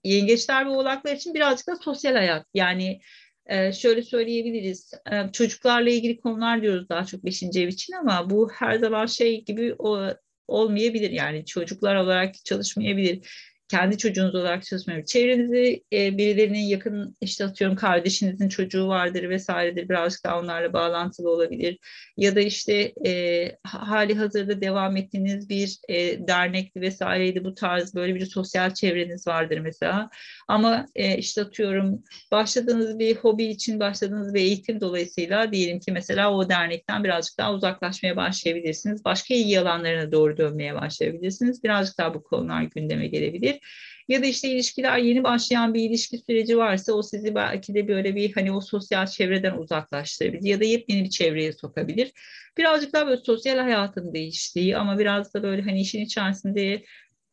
yengeçler 0.04 0.66
ve 0.66 0.70
oğlaklar 0.70 1.16
için 1.16 1.34
birazcık 1.34 1.68
da 1.68 1.76
sosyal 1.76 2.14
hayat. 2.14 2.46
Yani 2.54 3.02
e, 3.46 3.74
şöyle 3.74 4.02
söyleyebiliriz. 4.02 4.94
E, 5.12 5.32
çocuklarla 5.32 5.90
ilgili 5.90 6.20
konular 6.20 6.62
diyoruz 6.62 6.90
daha 6.90 7.06
çok 7.06 7.26
beşinci 7.26 7.62
ev 7.62 7.68
için 7.68 7.94
ama 7.94 8.30
bu 8.30 8.50
her 8.54 8.78
zaman 8.78 9.06
şey 9.06 9.46
gibi 9.46 9.76
o, 9.80 10.08
olmayabilir. 10.48 11.12
Yani 11.12 11.46
çocuklar 11.46 11.96
olarak 11.96 12.36
çalışmayabilir 12.46 13.51
kendi 13.72 13.98
çocuğunuz 13.98 14.36
olarak 14.36 14.64
çalışmıyor. 14.64 15.06
Çevrenizde 15.06 15.82
e, 15.94 16.18
birilerinin 16.18 16.60
yakın 16.60 17.16
işte 17.22 17.46
atıyorum 17.46 17.76
kardeşinizin 17.76 18.50
çocuğu 18.50 18.88
vardır 18.88 19.30
vesairedir 19.30 19.90
birazcık 19.90 20.24
daha 20.24 20.40
onlarla 20.40 20.74
bağlantılı 20.74 21.30
olabilir. 21.30 21.78
Ya 22.18 22.36
da 22.36 22.40
işte 22.40 22.94
e, 23.06 23.56
hali 23.64 24.16
hazırda 24.16 24.62
devam 24.62 24.98
ettiğiniz 24.98 25.50
bir 25.50 25.78
e, 25.90 26.28
dernekli 26.28 26.82
vesaireydi 26.82 27.44
bu 27.44 27.56
tarz 27.56 27.96
böyle 27.96 28.16
bir 28.16 28.26
sosyal 28.26 28.74
çevreniz 28.74 29.28
vardır 29.28 29.58
mesela. 29.58 30.10
Ama 30.48 30.86
e, 30.96 31.18
işte 31.18 31.42
atıyorum 31.42 32.04
başladığınız 32.32 33.00
bir 33.00 33.16
hobi 33.16 33.46
için 33.46 33.80
başladığınız 33.80 34.34
bir 34.34 34.42
eğitim 34.42 34.82
dolayısıyla 34.82 35.52
diyelim 35.52 35.80
ki 35.80 35.92
mesela 35.92 36.34
o 36.34 36.50
dernekten 36.50 37.04
birazcık 37.04 37.38
daha 37.38 37.54
uzaklaşmaya 37.54 38.16
başlayabilirsiniz. 38.16 39.06
Başka 39.06 39.34
ilgi 39.34 39.60
alanlarına 39.60 40.12
doğru 40.12 40.38
dönmeye 40.38 40.76
başlayabilirsiniz. 40.76 41.64
Birazcık 41.64 41.98
daha 41.98 42.14
bu 42.14 42.24
konular 42.24 42.64
gündeme 42.64 43.08
gelebilir. 43.08 43.61
Ya 44.08 44.24
da 44.24 44.26
işte 44.26 44.50
ilişkiler 44.50 44.98
yeni 44.98 45.24
başlayan 45.24 45.74
bir 45.74 45.90
ilişki 45.90 46.18
süreci 46.18 46.58
varsa 46.58 46.94
o 46.94 47.04
sizi 47.04 47.36
belki 47.36 47.74
de 47.74 47.88
böyle 47.88 48.16
bir 48.16 48.34
hani 48.34 48.52
o 48.52 48.62
sosyal 48.62 49.08
çevreden 49.08 49.58
uzaklaştırabilir 49.58 50.50
ya 50.50 50.60
da 50.60 50.64
yepyeni 50.64 51.04
bir 51.04 51.10
çevreye 51.10 51.54
sokabilir. 51.54 52.12
Birazcık 52.58 52.94
daha 52.94 53.08
böyle 53.08 53.22
sosyal 53.22 53.58
hayatın 53.58 54.14
değiştiği 54.14 54.78
ama 54.78 55.00
biraz 55.00 55.34
da 55.34 55.44
böyle 55.44 55.62
hani 55.62 55.82
işin 55.82 56.02
içerisinde 56.02 56.84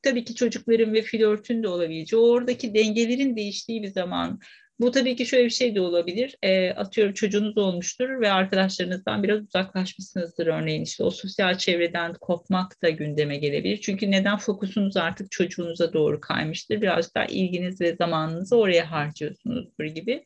tabii 0.03 0.25
ki 0.25 0.35
çocukların 0.35 0.95
ve 0.95 1.03
flörtün 1.03 1.63
de 1.63 1.69
olabileceği, 1.69 2.23
oradaki 2.23 2.75
dengelerin 2.75 3.37
değiştiği 3.37 3.83
bir 3.83 3.89
zaman 3.89 4.41
bu 4.81 4.91
tabii 4.91 5.17
ki 5.17 5.27
şöyle 5.27 5.45
bir 5.45 5.51
şey 5.51 5.75
de 5.75 5.81
olabilir. 5.81 6.37
E, 6.43 6.71
atıyorum 6.71 7.15
çocuğunuz 7.15 7.59
olmuştur 7.59 8.21
ve 8.21 8.31
arkadaşlarınızdan 8.33 9.23
biraz 9.23 9.43
uzaklaşmışsınızdır 9.43 10.47
örneğin. 10.47 10.83
işte 10.83 11.05
o 11.05 11.11
sosyal 11.11 11.59
çevreden 11.59 12.15
kopmak 12.15 12.83
da 12.83 12.91
gündeme 12.91 13.37
gelebilir. 13.37 13.81
Çünkü 13.81 14.11
neden 14.11 14.39
fokusunuz 14.39 14.97
artık 14.97 15.31
çocuğunuza 15.31 15.93
doğru 15.93 16.21
kaymıştır. 16.21 16.83
Biraz 16.83 17.15
daha 17.15 17.25
ilginiz 17.25 17.81
ve 17.81 17.97
zamanınızı 17.97 18.57
oraya 18.57 18.91
harcıyorsunuzdur 18.91 19.85
gibi. 19.85 20.25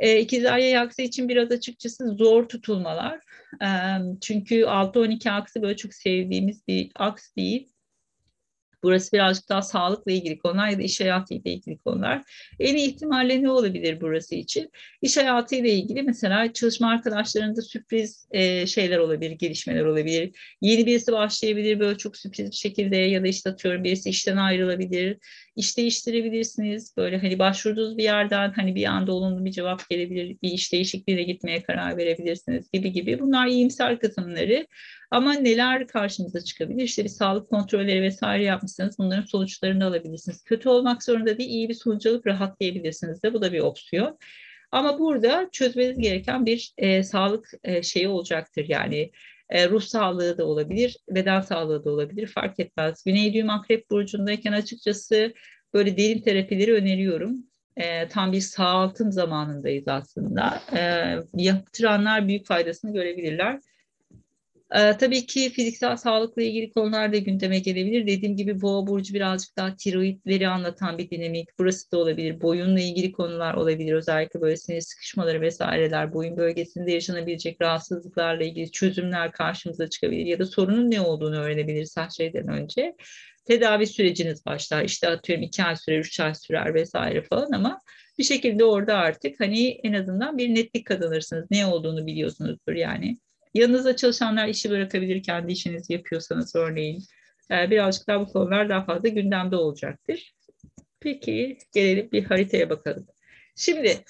E, 0.00 0.20
İkizler 0.20 0.58
yay 0.58 0.78
aksı 0.78 1.02
için 1.02 1.28
biraz 1.28 1.52
açıkçası 1.52 2.08
zor 2.08 2.48
tutulmalar. 2.48 3.20
E, 3.62 3.68
çünkü 4.20 4.64
6-12 4.64 5.30
aksı 5.30 5.62
böyle 5.62 5.76
çok 5.76 5.94
sevdiğimiz 5.94 6.68
bir 6.68 6.90
aks 6.94 7.34
değil. 7.36 7.73
Burası 8.84 9.12
birazcık 9.12 9.48
daha 9.48 9.62
sağlıkla 9.62 10.12
ilgili 10.12 10.38
konular 10.38 10.68
ya 10.68 10.78
da 10.78 10.82
iş 10.82 11.00
hayatıyla 11.00 11.50
ilgili 11.50 11.78
konular. 11.78 12.22
En 12.60 12.76
iyi 12.76 12.88
ihtimalle 12.88 13.42
ne 13.42 13.50
olabilir 13.50 14.00
burası 14.00 14.34
için? 14.34 14.70
İş 15.02 15.16
hayatıyla 15.16 15.70
ilgili 15.70 16.02
mesela 16.02 16.52
çalışma 16.52 16.90
arkadaşlarında 16.90 17.62
sürpriz 17.62 18.28
e, 18.30 18.66
şeyler 18.66 18.98
olabilir, 18.98 19.30
gelişmeler 19.30 19.84
olabilir. 19.84 20.36
Yeni 20.60 20.86
birisi 20.86 21.12
başlayabilir 21.12 21.80
böyle 21.80 21.98
çok 21.98 22.16
sürpriz 22.16 22.50
bir 22.50 22.56
şekilde 22.56 22.96
ya 22.96 23.22
da 23.24 23.28
işte 23.28 23.50
atıyorum 23.50 23.84
birisi 23.84 24.10
işten 24.10 24.36
ayrılabilir. 24.36 25.18
İş 25.56 25.76
değiştirebilirsiniz. 25.78 26.96
Böyle 26.96 27.18
hani 27.18 27.38
başvurduğunuz 27.38 27.98
bir 27.98 28.02
yerden 28.02 28.52
hani 28.56 28.74
bir 28.74 28.84
anda 28.84 29.12
olumlu 29.12 29.44
bir 29.44 29.50
cevap 29.50 29.88
gelebilir. 29.88 30.36
Bir 30.42 30.50
iş 30.50 30.72
değişikliğine 30.72 31.22
gitmeye 31.22 31.62
karar 31.62 31.96
verebilirsiniz 31.96 32.70
gibi 32.72 32.92
gibi. 32.92 33.20
Bunlar 33.20 33.46
iyimser 33.46 33.98
kısımları. 33.98 34.66
Ama 35.10 35.32
neler 35.34 35.86
karşınıza 35.86 36.40
çıkabilir? 36.40 36.82
İşte 36.82 37.04
bir 37.04 37.08
sağlık 37.08 37.50
kontrolleri 37.50 38.02
vesaire 38.02 38.44
yapmışsanız 38.44 38.98
bunların 38.98 39.24
sonuçlarını 39.24 39.86
alabilirsiniz. 39.86 40.44
Kötü 40.44 40.68
olmak 40.68 41.02
zorunda 41.02 41.38
değil, 41.38 41.50
iyi 41.50 41.68
bir 41.68 41.74
sonuç 41.74 42.06
alıp 42.06 42.26
rahatlayabilirsiniz 42.26 43.22
de 43.22 43.34
bu 43.34 43.42
da 43.42 43.52
bir 43.52 43.60
opsiyon. 43.60 44.18
Ama 44.72 44.98
burada 44.98 45.48
çözmeniz 45.52 45.98
gereken 45.98 46.46
bir 46.46 46.72
e, 46.78 47.02
sağlık 47.02 47.50
e, 47.64 47.82
şeyi 47.82 48.08
olacaktır. 48.08 48.64
Yani 48.68 49.10
E, 49.54 49.68
ruh 49.68 49.82
sağlığı 49.82 50.38
da 50.38 50.46
olabilir, 50.46 50.96
beden 51.10 51.40
sağlığı 51.40 51.84
da 51.84 51.90
olabilir 51.90 52.26
fark 52.26 52.60
etmez. 52.60 53.04
Güney 53.04 53.34
düğüm 53.34 53.50
akrep 53.50 53.90
burcundayken 53.90 54.52
açıkçası 54.52 55.34
böyle 55.74 55.96
derin 55.96 56.22
terapileri 56.22 56.74
öneriyorum. 56.74 57.36
E, 57.76 58.08
tam 58.08 58.32
bir 58.32 58.40
sağaltım 58.40 59.12
zamanındayız 59.12 59.88
aslında. 59.88 60.62
E, 60.76 60.82
yaptıranlar 61.34 62.28
büyük 62.28 62.46
faydasını 62.46 62.92
görebilirler. 62.92 63.60
Ee, 64.74 64.96
tabii 64.96 65.26
ki 65.26 65.50
fiziksel 65.50 65.96
sağlıkla 65.96 66.42
ilgili 66.42 66.72
konular 66.72 67.12
da 67.12 67.16
gündeme 67.16 67.58
gelebilir. 67.58 68.06
Dediğim 68.06 68.36
gibi 68.36 68.60
boğa 68.60 68.86
burcu 68.86 69.14
birazcık 69.14 69.56
daha 69.56 69.76
tiroidleri 69.76 70.48
anlatan 70.48 70.98
bir 70.98 71.10
dinamik. 71.10 71.48
Burası 71.58 71.92
da 71.92 71.98
olabilir. 71.98 72.40
Boyunla 72.40 72.80
ilgili 72.80 73.12
konular 73.12 73.54
olabilir. 73.54 73.92
Özellikle 73.92 74.40
böyle 74.40 74.56
sinir 74.56 74.80
sıkışmaları 74.80 75.40
vesaireler, 75.40 76.12
boyun 76.14 76.36
bölgesinde 76.36 76.92
yaşanabilecek 76.92 77.60
rahatsızlıklarla 77.60 78.44
ilgili 78.44 78.70
çözümler 78.70 79.32
karşımıza 79.32 79.90
çıkabilir. 79.90 80.26
Ya 80.26 80.38
da 80.38 80.46
sorunun 80.46 80.90
ne 80.90 81.00
olduğunu 81.00 81.36
öğrenebiliriz 81.36 81.96
her 81.96 82.10
şeyden 82.10 82.48
önce. 82.48 82.96
Tedavi 83.44 83.86
süreciniz 83.86 84.46
başlar. 84.46 84.84
İşte 84.84 85.08
atıyorum 85.08 85.44
iki 85.44 85.64
ay 85.64 85.76
sürer, 85.76 85.98
üç 85.98 86.20
ay 86.20 86.34
sürer 86.34 86.74
vesaire 86.74 87.22
falan 87.22 87.52
ama 87.52 87.80
bir 88.18 88.24
şekilde 88.24 88.64
orada 88.64 88.96
artık 88.96 89.40
hani 89.40 89.68
en 89.68 89.92
azından 89.92 90.38
bir 90.38 90.54
netlik 90.54 90.86
kazanırsınız. 90.86 91.46
Ne 91.50 91.66
olduğunu 91.66 92.06
biliyorsunuzdur 92.06 92.72
yani. 92.72 93.18
Yanınızda 93.54 93.96
çalışanlar 93.96 94.48
işi 94.48 94.70
bırakabilir 94.70 95.22
kendi 95.22 95.52
işinizi 95.52 95.92
yapıyorsanız 95.92 96.56
örneğin. 96.56 97.04
Ee, 97.50 97.70
birazcık 97.70 98.08
daha 98.08 98.20
bu 98.20 98.32
konular 98.32 98.68
daha 98.68 98.84
fazla 98.84 99.08
gündemde 99.08 99.56
olacaktır. 99.56 100.34
Peki 101.00 101.58
gelelim 101.74 102.12
bir 102.12 102.24
haritaya 102.24 102.70
bakalım. 102.70 103.06
Şimdi 103.56 104.04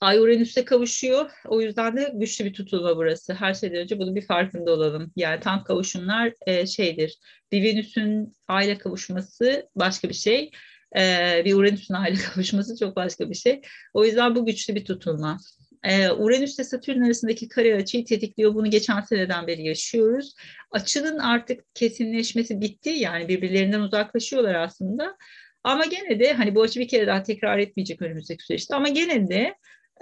Ay 0.00 0.18
Uranüs'te 0.18 0.64
kavuşuyor. 0.64 1.30
O 1.46 1.60
yüzden 1.60 1.96
de 1.96 2.12
güçlü 2.14 2.44
bir 2.44 2.54
tutulma 2.54 2.96
burası. 2.96 3.34
Her 3.34 3.54
şeyden 3.54 3.78
önce 3.78 3.98
bunun 3.98 4.16
bir 4.16 4.26
farkında 4.26 4.72
olalım. 4.72 5.12
Yani 5.16 5.40
tam 5.40 5.64
kavuşumlar 5.64 6.32
e, 6.46 6.66
şeydir. 6.66 7.18
Bir 7.52 7.62
Venüs'ün 7.62 8.34
Ay'la 8.48 8.78
kavuşması 8.78 9.68
başka 9.76 10.08
bir 10.08 10.14
şey. 10.14 10.50
E, 10.96 11.42
bir 11.44 11.54
Uranüs'ün 11.54 11.94
Ay'la 11.94 12.18
kavuşması 12.34 12.78
çok 12.78 12.96
başka 12.96 13.30
bir 13.30 13.34
şey. 13.34 13.62
O 13.94 14.04
yüzden 14.04 14.34
bu 14.34 14.46
güçlü 14.46 14.74
bir 14.74 14.84
tutulma. 14.84 15.38
Ee, 15.84 16.10
Uranüs 16.10 16.56
ile 16.56 16.64
Satürn 16.64 17.02
arasındaki 17.02 17.48
kare 17.48 17.76
açıyı 17.76 18.04
tetikliyor. 18.04 18.54
Bunu 18.54 18.70
geçen 18.70 19.00
seneden 19.00 19.46
beri 19.46 19.66
yaşıyoruz. 19.66 20.34
Açının 20.70 21.18
artık 21.18 21.74
kesinleşmesi 21.74 22.60
bitti. 22.60 22.90
Yani 22.90 23.28
birbirlerinden 23.28 23.80
uzaklaşıyorlar 23.80 24.54
aslında. 24.54 25.16
Ama 25.64 25.84
gene 25.84 26.20
de 26.20 26.32
hani 26.32 26.54
bu 26.54 26.62
açı 26.62 26.80
bir 26.80 26.88
kere 26.88 27.06
daha 27.06 27.22
tekrar 27.22 27.58
etmeyecek 27.58 28.02
önümüzdeki 28.02 28.44
süreçte. 28.44 28.76
Ama 28.76 28.88
gene 28.88 29.28
de 29.28 29.54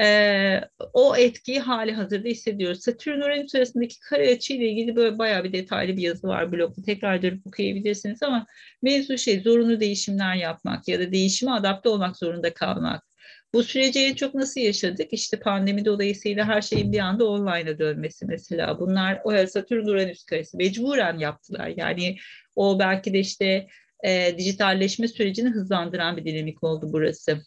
e, 0.03 0.61
o 0.93 1.17
etkiyi 1.17 1.61
hali 1.61 1.93
hazırda 1.93 2.29
hissediyoruz. 2.29 2.81
Satürn 2.83 3.21
Uranüs 3.21 3.55
arasındaki 3.55 4.01
kare 4.01 4.33
açı 4.33 4.53
ile 4.53 4.69
ilgili 4.69 4.97
böyle 4.97 5.19
bayağı 5.19 5.45
bir 5.45 5.53
detaylı 5.53 5.97
bir 5.97 6.03
yazı 6.03 6.29
var 6.29 6.53
blogda. 6.53 6.83
Tekrar 6.83 7.23
dönüp 7.23 7.47
okuyabilirsiniz 7.47 8.23
ama 8.23 8.47
mevzu 8.83 9.19
şey 9.19 9.41
zorunlu 9.41 9.81
değişimler 9.81 10.35
yapmak 10.35 10.89
ya 10.89 11.01
da 11.01 11.13
değişime 11.13 11.51
adapte 11.53 11.89
olmak 11.89 12.17
zorunda 12.17 12.55
kalmak. 12.55 13.12
Bu 13.55 13.63
süreci 13.63 14.01
en 14.01 14.15
çok 14.15 14.35
nasıl 14.35 14.61
yaşadık? 14.61 15.13
İşte 15.13 15.41
pandemi 15.41 15.85
dolayısıyla 15.85 16.45
her 16.45 16.63
şeyin 16.63 16.93
bir 16.93 16.99
anda 16.99 17.29
online'a 17.29 17.79
dönmesi 17.79 18.27
mesela. 18.27 18.81
Bunlar 18.81 19.21
o 19.25 19.47
Satürn 19.47 19.87
Uranüs 19.87 20.25
karesi 20.25 20.57
mecburen 20.57 21.19
yaptılar. 21.19 21.73
Yani 21.77 22.17
o 22.57 22.79
belki 22.79 23.13
de 23.13 23.19
işte 23.19 23.67
e, 24.05 24.39
dijitalleşme 24.39 25.09
sürecini 25.09 25.49
hızlandıran 25.49 26.17
bir 26.17 26.25
dinamik 26.25 26.63
oldu 26.65 26.89
burası. 26.93 27.43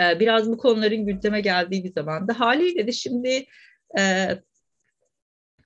E, 0.00 0.20
biraz 0.20 0.50
bu 0.50 0.58
konuların 0.58 1.06
gündeme 1.06 1.40
geldiği 1.40 1.84
bir 1.84 1.92
zamanda. 1.92 2.40
Haliyle 2.40 2.86
de 2.86 2.92
şimdi 2.92 3.46
e, 3.98 4.28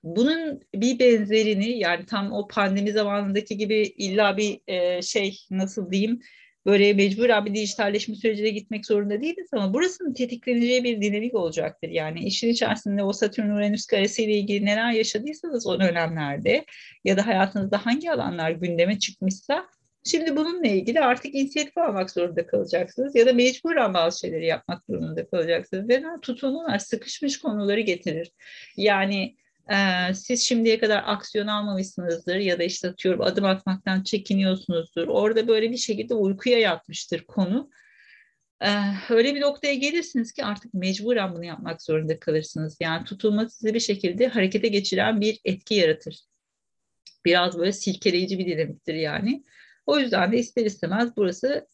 bunun 0.03 0.61
bir 0.75 0.99
benzerini 0.99 1.69
yani 1.69 2.05
tam 2.05 2.31
o 2.31 2.47
pandemi 2.47 2.91
zamanındaki 2.91 3.57
gibi 3.57 3.77
illa 3.81 4.37
bir 4.37 4.61
e, 4.67 5.01
şey 5.01 5.39
nasıl 5.51 5.91
diyeyim 5.91 6.19
böyle 6.67 6.93
mecburen 6.93 7.45
bir 7.45 7.53
dijitalleşme 7.53 8.15
sürecine 8.15 8.49
gitmek 8.49 8.85
zorunda 8.85 9.21
değiliz 9.21 9.47
ama 9.51 9.73
burasının 9.73 10.13
tetikleneceği 10.13 10.83
bir 10.83 11.01
dinamik 11.01 11.35
olacaktır. 11.35 11.89
Yani 11.89 12.19
işin 12.19 12.49
içerisinde 12.49 13.03
o 13.03 13.13
Satürn 13.13 13.49
Uranüs 13.49 13.85
karesiyle 13.85 14.33
ilgili 14.33 14.65
neler 14.65 14.91
yaşadıysanız 14.91 15.67
o 15.67 15.79
dönemlerde 15.79 16.65
ya 17.03 17.17
da 17.17 17.27
hayatınızda 17.27 17.85
hangi 17.85 18.11
alanlar 18.11 18.51
gündeme 18.51 18.99
çıkmışsa 18.99 19.65
Şimdi 20.03 20.35
bununla 20.35 20.67
ilgili 20.67 20.99
artık 20.99 21.35
inisiyatif 21.35 21.77
almak 21.77 22.11
zorunda 22.11 22.47
kalacaksınız 22.47 23.15
ya 23.15 23.25
da 23.25 23.33
mecburen 23.33 23.93
bazı 23.93 24.19
şeyleri 24.19 24.45
yapmak 24.45 24.89
durumunda 24.89 25.27
kalacaksınız. 25.27 25.89
Ve 25.89 26.03
tutulmalar 26.21 26.79
sıkışmış 26.79 27.39
konuları 27.39 27.79
getirir. 27.79 28.31
Yani 28.77 29.35
siz 30.13 30.41
şimdiye 30.41 30.79
kadar 30.79 31.03
aksiyon 31.05 31.47
almamışsınızdır 31.47 32.35
ya 32.35 32.59
da 32.59 32.63
işte 32.63 32.89
atıyorum 32.89 33.21
adım 33.21 33.45
atmaktan 33.45 34.03
çekiniyorsunuzdur. 34.03 35.07
Orada 35.07 35.47
böyle 35.47 35.71
bir 35.71 35.77
şekilde 35.77 36.13
uykuya 36.13 36.59
yatmıştır 36.59 37.25
konu. 37.25 37.69
Öyle 39.09 39.35
bir 39.35 39.41
noktaya 39.41 39.73
gelirsiniz 39.73 40.31
ki 40.31 40.45
artık 40.45 40.73
mecburen 40.73 41.35
bunu 41.35 41.45
yapmak 41.45 41.81
zorunda 41.81 42.19
kalırsınız. 42.19 42.77
Yani 42.79 43.05
tutulma 43.05 43.49
sizi 43.49 43.73
bir 43.73 43.79
şekilde 43.79 44.27
harekete 44.27 44.67
geçiren 44.67 45.21
bir 45.21 45.39
etki 45.45 45.75
yaratır. 45.75 46.19
Biraz 47.25 47.57
böyle 47.57 47.71
silkeleyici 47.71 48.39
bir 48.39 48.45
dinamiktir 48.45 48.93
yani. 48.93 49.43
O 49.85 49.99
yüzden 49.99 50.31
de 50.31 50.37
ister 50.37 50.65
istemez 50.65 51.09
burası 51.17 51.67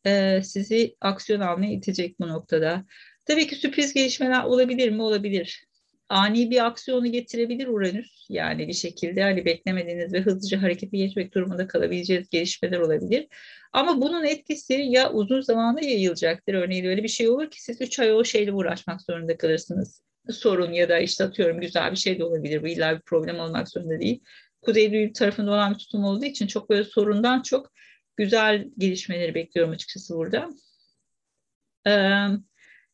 sizi 0.43 0.95
aksiyon 1.01 1.39
almaya 1.39 1.71
itecek 1.73 2.19
bu 2.19 2.27
noktada. 2.27 2.85
Tabii 3.25 3.47
ki 3.47 3.55
sürpriz 3.55 3.93
gelişmeler 3.93 4.43
olabilir 4.43 4.89
mi? 4.89 5.01
Olabilir 5.01 5.65
ani 6.09 6.51
bir 6.51 6.65
aksiyonu 6.65 7.11
getirebilir 7.11 7.67
Uranüs. 7.67 8.25
Yani 8.29 8.67
bir 8.67 8.73
şekilde 8.73 9.23
hani 9.23 9.45
beklemediğiniz 9.45 10.13
ve 10.13 10.21
hızlıca 10.21 10.61
harekete 10.61 10.97
geçmek 10.97 11.33
durumunda 11.33 11.67
kalabileceğiniz 11.67 12.29
gelişmeler 12.29 12.79
olabilir. 12.79 13.27
Ama 13.73 14.01
bunun 14.01 14.23
etkisi 14.23 14.73
ya 14.73 15.11
uzun 15.11 15.41
zamanda 15.41 15.81
yayılacaktır. 15.81 16.53
Örneğin 16.53 16.85
öyle 16.85 17.03
bir 17.03 17.07
şey 17.07 17.29
olur 17.29 17.51
ki 17.51 17.63
siz 17.63 17.81
3 17.81 17.99
ay 17.99 18.13
o 18.13 18.23
şeyle 18.23 18.51
uğraşmak 18.51 19.01
zorunda 19.01 19.37
kalırsınız. 19.37 20.01
Sorun 20.31 20.71
ya 20.71 20.89
da 20.89 20.99
işte 20.99 21.23
atıyorum 21.23 21.61
güzel 21.61 21.91
bir 21.91 21.97
şey 21.97 22.19
de 22.19 22.23
olabilir. 22.23 22.63
Bu 22.63 22.67
illa 22.67 22.95
bir 22.95 23.01
problem 23.01 23.39
olmak 23.39 23.69
zorunda 23.69 23.99
değil. 23.99 24.23
Kuzey 24.61 24.91
düğüm 24.91 25.13
tarafında 25.13 25.51
olan 25.51 25.73
bir 25.73 25.79
tutum 25.79 26.03
olduğu 26.03 26.25
için 26.25 26.47
çok 26.47 26.69
böyle 26.69 26.83
sorundan 26.83 27.41
çok 27.41 27.71
güzel 28.17 28.67
gelişmeleri 28.77 29.35
bekliyorum 29.35 29.73
açıkçası 29.73 30.15
burada. 30.15 30.49
Ee, 31.87 32.27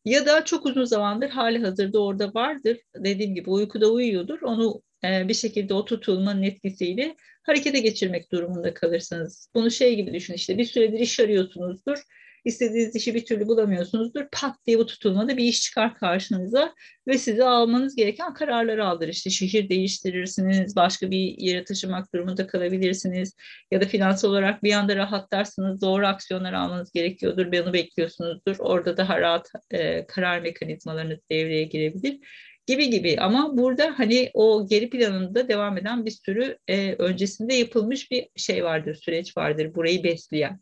ya 0.04 0.26
da 0.26 0.44
çok 0.44 0.66
uzun 0.66 0.84
zamandır 0.84 1.28
hali 1.28 1.58
hazırda 1.58 2.02
orada 2.02 2.34
vardır. 2.34 2.78
Dediğim 2.96 3.34
gibi 3.34 3.50
uykuda 3.50 3.92
uyuyordur. 3.92 4.42
Onu 4.42 4.82
e, 5.04 5.28
bir 5.28 5.34
şekilde 5.34 5.74
o 5.74 5.84
tutulmanın 5.84 6.42
etkisiyle 6.42 7.16
harekete 7.42 7.80
geçirmek 7.80 8.32
durumunda 8.32 8.74
kalırsınız. 8.74 9.48
Bunu 9.54 9.70
şey 9.70 9.96
gibi 9.96 10.14
düşün 10.14 10.34
işte 10.34 10.58
bir 10.58 10.64
süredir 10.64 10.98
iş 10.98 11.20
arıyorsunuzdur 11.20 11.98
istediğiniz 12.44 12.96
işi 12.96 13.14
bir 13.14 13.24
türlü 13.24 13.46
bulamıyorsunuzdur. 13.46 14.24
Pat 14.32 14.56
diye 14.66 14.78
bu 14.78 14.86
tutulmada 14.86 15.36
bir 15.36 15.44
iş 15.44 15.62
çıkar 15.62 15.94
karşınıza 15.94 16.74
ve 17.08 17.18
size 17.18 17.44
almanız 17.44 17.96
gereken 17.96 18.34
kararları 18.34 18.86
alır. 18.86 19.08
İşte 19.08 19.30
şehir 19.30 19.68
değiştirirsiniz, 19.68 20.76
başka 20.76 21.10
bir 21.10 21.38
yere 21.38 21.64
taşımak 21.64 22.14
durumunda 22.14 22.46
kalabilirsiniz 22.46 23.36
ya 23.70 23.80
da 23.80 23.84
finansal 23.84 24.28
olarak 24.30 24.62
bir 24.62 24.72
anda 24.72 24.96
rahatlarsınız, 24.96 25.82
doğru 25.82 26.06
aksiyonlar 26.06 26.52
almanız 26.52 26.92
gerekiyordur, 26.92 27.52
bir 27.52 27.60
onu 27.60 27.72
bekliyorsunuzdur. 27.72 28.56
Orada 28.58 28.96
daha 28.96 29.20
rahat 29.20 29.48
e, 29.70 30.06
karar 30.06 30.40
mekanizmalarınız 30.40 31.18
devreye 31.30 31.64
girebilir 31.64 32.18
gibi 32.66 32.90
gibi 32.90 33.16
ama 33.20 33.58
burada 33.58 33.94
hani 33.96 34.30
o 34.34 34.66
geri 34.68 34.90
planında 34.90 35.48
devam 35.48 35.78
eden 35.78 36.06
bir 36.06 36.10
sürü 36.10 36.58
e, 36.68 36.92
öncesinde 36.92 37.54
yapılmış 37.54 38.10
bir 38.10 38.28
şey 38.36 38.64
vardır, 38.64 38.94
süreç 38.94 39.36
vardır 39.36 39.74
burayı 39.74 40.04
besleyen 40.04 40.60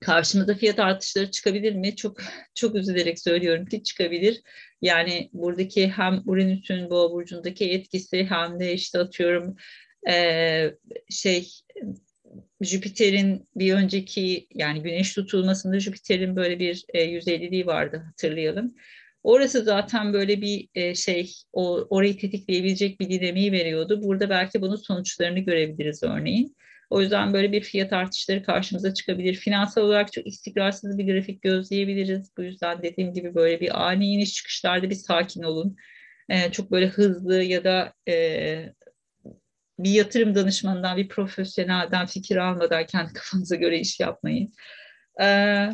karşımıza 0.00 0.54
fiyat 0.54 0.78
artışları 0.78 1.30
çıkabilir 1.30 1.74
mi? 1.74 1.96
Çok 1.96 2.16
çok 2.54 2.74
üzülerek 2.74 3.20
söylüyorum 3.20 3.66
ki 3.66 3.82
çıkabilir. 3.82 4.42
Yani 4.82 5.30
buradaki 5.32 5.88
hem 5.88 6.22
Uranüs'ün 6.26 6.90
boğa 6.90 7.10
burcundaki 7.10 7.70
etkisi 7.70 8.24
hem 8.24 8.60
de 8.60 8.72
işte 8.72 8.98
atıyorum 8.98 9.56
e, 10.08 10.70
şey 11.10 11.48
Jüpiter'in 12.60 13.48
bir 13.56 13.74
önceki 13.74 14.48
yani 14.54 14.82
güneş 14.82 15.14
tutulmasında 15.14 15.80
Jüpiter'in 15.80 16.36
böyle 16.36 16.58
bir 16.58 16.84
e, 16.94 17.04
150'liği 17.04 17.66
vardı 17.66 18.02
hatırlayalım. 18.06 18.74
Orası 19.22 19.64
zaten 19.64 20.12
böyle 20.12 20.40
bir 20.40 20.68
e, 20.74 20.94
şey 20.94 21.32
o, 21.52 21.86
orayı 21.90 22.18
tetikleyebilecek 22.18 23.00
bir 23.00 23.10
dinamiği 23.10 23.52
veriyordu. 23.52 24.02
Burada 24.02 24.30
belki 24.30 24.60
bunun 24.60 24.76
sonuçlarını 24.76 25.38
görebiliriz 25.38 26.02
örneğin. 26.02 26.56
O 26.90 27.00
yüzden 27.00 27.32
böyle 27.32 27.52
bir 27.52 27.60
fiyat 27.60 27.92
artışları 27.92 28.42
karşımıza 28.42 28.94
çıkabilir. 28.94 29.34
Finansal 29.34 29.82
olarak 29.82 30.12
çok 30.12 30.26
istikrarsız 30.26 30.98
bir 30.98 31.12
grafik 31.12 31.42
gözleyebiliriz. 31.42 32.30
Bu 32.36 32.42
yüzden 32.42 32.82
dediğim 32.82 33.14
gibi 33.14 33.34
böyle 33.34 33.60
bir 33.60 33.86
ani 33.86 34.06
iniş 34.06 34.34
çıkışlarda 34.34 34.90
bir 34.90 34.94
sakin 34.94 35.42
olun. 35.42 35.76
Ee, 36.28 36.52
çok 36.52 36.70
böyle 36.70 36.86
hızlı 36.86 37.42
ya 37.42 37.64
da 37.64 37.92
e, 38.08 38.72
bir 39.78 39.90
yatırım 39.90 40.34
danışmanından, 40.34 40.96
bir 40.96 41.08
profesyonelden 41.08 42.06
fikir 42.06 42.36
almadan 42.36 42.86
kendi 42.86 43.12
kafanıza 43.12 43.56
göre 43.56 43.78
iş 43.78 44.00
yapmayın. 44.00 44.52
Ee, 45.20 45.70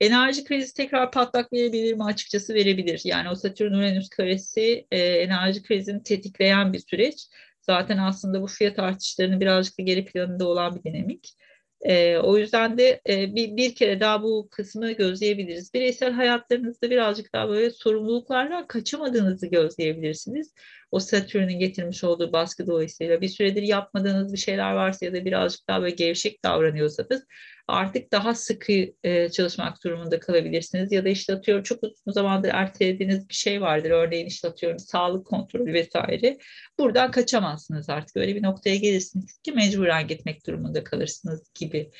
Enerji 0.00 0.44
krizi 0.44 0.74
tekrar 0.74 1.10
patlak 1.10 1.52
verebilir 1.52 1.94
mi? 1.94 2.04
Açıkçası 2.04 2.54
verebilir. 2.54 3.00
Yani 3.04 3.28
o 3.28 3.34
Satürn-Uranüs 3.34 4.08
karesi 4.08 4.86
e, 4.90 4.98
enerji 4.98 5.62
krizini 5.62 6.02
tetikleyen 6.02 6.72
bir 6.72 6.78
süreç. 6.78 7.26
Zaten 7.66 7.98
aslında 7.98 8.42
bu 8.42 8.46
fiyat 8.46 8.78
artışlarının 8.78 9.40
birazcık 9.40 9.78
da 9.78 9.82
geri 9.82 10.04
planında 10.04 10.48
olan 10.48 10.76
bir 10.76 10.92
dinamik. 10.92 11.34
E, 11.80 12.18
o 12.18 12.38
yüzden 12.38 12.78
de 12.78 13.00
e, 13.08 13.34
bir, 13.34 13.56
bir 13.56 13.74
kere 13.74 14.00
daha 14.00 14.22
bu 14.22 14.48
kısmı 14.50 14.92
gözleyebiliriz. 14.92 15.74
Bireysel 15.74 16.12
hayatlarınızda 16.12 16.90
birazcık 16.90 17.32
daha 17.32 17.48
böyle 17.48 17.70
sorumluluklardan 17.70 18.66
kaçamadığınızı 18.66 19.46
gözleyebilirsiniz. 19.46 20.54
O 20.90 21.00
Satürn'ün 21.00 21.58
getirmiş 21.58 22.04
olduğu 22.04 22.32
baskı 22.32 22.66
dolayısıyla 22.66 23.20
bir 23.20 23.28
süredir 23.28 23.62
yapmadığınız 23.62 24.32
bir 24.32 24.38
şeyler 24.38 24.72
varsa 24.72 25.06
ya 25.06 25.12
da 25.12 25.24
birazcık 25.24 25.68
daha 25.68 25.82
böyle 25.82 25.94
gevşek 25.94 26.44
davranıyorsanız 26.44 27.24
artık 27.68 28.12
daha 28.12 28.34
sıkı 28.34 28.72
e, 29.04 29.28
çalışmak 29.28 29.84
durumunda 29.84 30.20
kalabilirsiniz. 30.20 30.92
Ya 30.92 31.04
da 31.04 31.08
işte 31.08 31.34
atıyorum 31.34 31.62
çok 31.62 31.82
uzun 31.82 32.12
zamandır 32.12 32.48
ertelediğiniz 32.48 33.28
bir 33.28 33.34
şey 33.34 33.60
vardır. 33.60 33.90
Örneğin 33.90 34.26
işte 34.26 34.48
atıyorum 34.48 34.78
sağlık 34.78 35.26
kontrolü 35.26 35.72
vesaire. 35.72 36.38
Buradan 36.78 37.10
kaçamazsınız 37.10 37.90
artık. 37.90 38.16
Öyle 38.16 38.34
bir 38.34 38.42
noktaya 38.42 38.76
gelirsiniz 38.76 39.38
ki 39.38 39.52
mecburen 39.52 40.06
gitmek 40.06 40.46
durumunda 40.46 40.84
kalırsınız 40.84 41.42
gibi. 41.54 41.90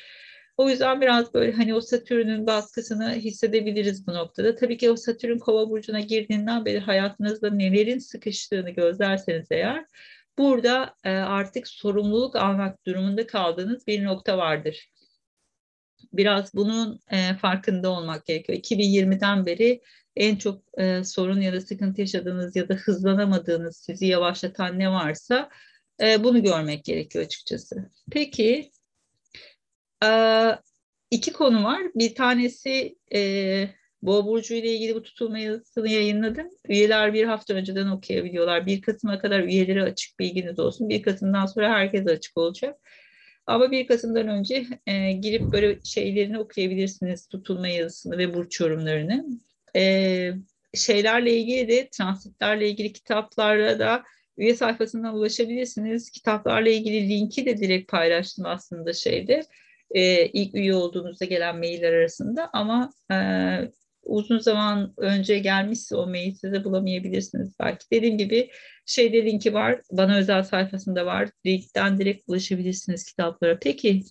O 0.57 0.69
yüzden 0.69 1.01
biraz 1.01 1.33
böyle 1.33 1.51
hani 1.51 1.73
o 1.73 1.81
Satürn'ün 1.81 2.47
baskısını 2.47 3.13
hissedebiliriz 3.15 4.07
bu 4.07 4.13
noktada. 4.13 4.55
Tabii 4.55 4.77
ki 4.77 4.91
o 4.91 4.95
Satürn 4.95 5.37
kova 5.37 5.69
burcuna 5.69 5.99
girdiğinden 5.99 6.65
beri 6.65 6.79
hayatınızda 6.79 7.49
nelerin 7.49 7.99
sıkıştığını 7.99 8.69
gözlerseniz 8.69 9.47
eğer 9.51 9.85
burada 10.37 10.95
e, 11.03 11.09
artık 11.09 11.67
sorumluluk 11.67 12.35
almak 12.35 12.85
durumunda 12.85 13.27
kaldığınız 13.27 13.87
bir 13.87 14.03
nokta 14.03 14.37
vardır 14.37 14.89
biraz 16.13 16.53
bunun 16.53 16.99
e, 17.11 17.35
farkında 17.35 17.89
olmak 17.89 18.25
gerekiyor. 18.25 18.59
2020'den 18.59 19.45
beri 19.45 19.81
en 20.15 20.35
çok 20.35 20.61
e, 20.77 21.03
sorun 21.03 21.41
ya 21.41 21.53
da 21.53 21.61
sıkıntı 21.61 22.01
yaşadığınız 22.01 22.55
ya 22.55 22.69
da 22.69 22.73
hızlanamadığınız, 22.73 23.77
sizi 23.77 24.05
yavaşlatan 24.05 24.79
ne 24.79 24.91
varsa 24.91 25.49
e, 26.01 26.23
bunu 26.23 26.43
görmek 26.43 26.85
gerekiyor 26.85 27.25
açıkçası. 27.25 27.89
Peki 28.11 28.71
iki 31.11 31.33
konu 31.33 31.63
var. 31.63 31.81
Bir 31.95 32.15
tanesi 32.15 32.95
e, 33.13 33.69
Boğa 34.01 34.25
Burcu 34.25 34.53
ile 34.53 34.73
ilgili 34.73 34.95
bu 34.95 35.03
tutulma 35.03 35.39
yazısını 35.39 35.89
yayınladım. 35.89 36.47
Üyeler 36.69 37.13
bir 37.13 37.23
hafta 37.25 37.53
önceden 37.53 37.87
okuyabiliyorlar. 37.87 38.65
1 38.65 38.81
Kasım'a 38.81 39.19
kadar 39.19 39.39
üyeleri 39.39 39.83
açık 39.83 40.19
bilginiz 40.19 40.59
olsun. 40.59 40.89
1 40.89 41.01
Kasım'dan 41.01 41.45
sonra 41.45 41.69
herkes 41.69 42.07
açık 42.07 42.37
olacak. 42.37 42.79
Ama 43.45 43.71
1 43.71 43.87
Kasım'dan 43.87 44.27
önce 44.27 44.65
e, 44.87 45.11
girip 45.11 45.41
böyle 45.41 45.79
şeylerini 45.83 46.39
okuyabilirsiniz. 46.39 47.27
Tutulma 47.27 47.67
yazısını 47.67 48.17
ve 48.17 48.33
burç 48.33 48.59
yorumlarını. 48.59 49.25
E, 49.75 50.31
şeylerle 50.73 51.37
ilgili 51.37 51.67
de 51.67 51.89
transitlerle 51.89 52.69
ilgili 52.69 52.93
kitaplara 52.93 53.79
da 53.79 54.03
üye 54.37 54.55
sayfasından 54.55 55.15
ulaşabilirsiniz. 55.15 56.11
Kitaplarla 56.11 56.69
ilgili 56.69 57.09
linki 57.09 57.45
de 57.45 57.57
direkt 57.57 57.91
paylaştım 57.91 58.45
aslında 58.45 58.93
şeyde. 58.93 59.43
E, 59.91 60.25
ilk 60.25 60.55
üye 60.55 60.73
olduğunuzda 60.73 61.25
gelen 61.25 61.57
mailler 61.57 61.93
arasında 61.93 62.49
ama 62.53 62.93
e, 63.11 63.17
uzun 64.03 64.39
zaman 64.39 64.93
önce 64.97 65.39
gelmişse 65.39 65.95
o 65.95 66.07
mail 66.07 66.33
size 66.35 66.63
bulamayabilirsiniz 66.63 67.53
belki. 67.59 67.85
Dediğim 67.91 68.17
gibi 68.17 68.49
şeyde 68.85 69.25
linki 69.25 69.53
var. 69.53 69.81
Bana 69.91 70.17
özel 70.17 70.43
sayfasında 70.43 71.05
var. 71.05 71.29
Linkten 71.45 71.97
direkt 71.97 72.23
ulaşabilirsiniz 72.29 73.05
kitaplara. 73.05 73.59
Peki 73.61 74.03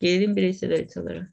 gelelim 0.00 0.36
bireysel 0.36 0.70
haritalara. 0.70 1.28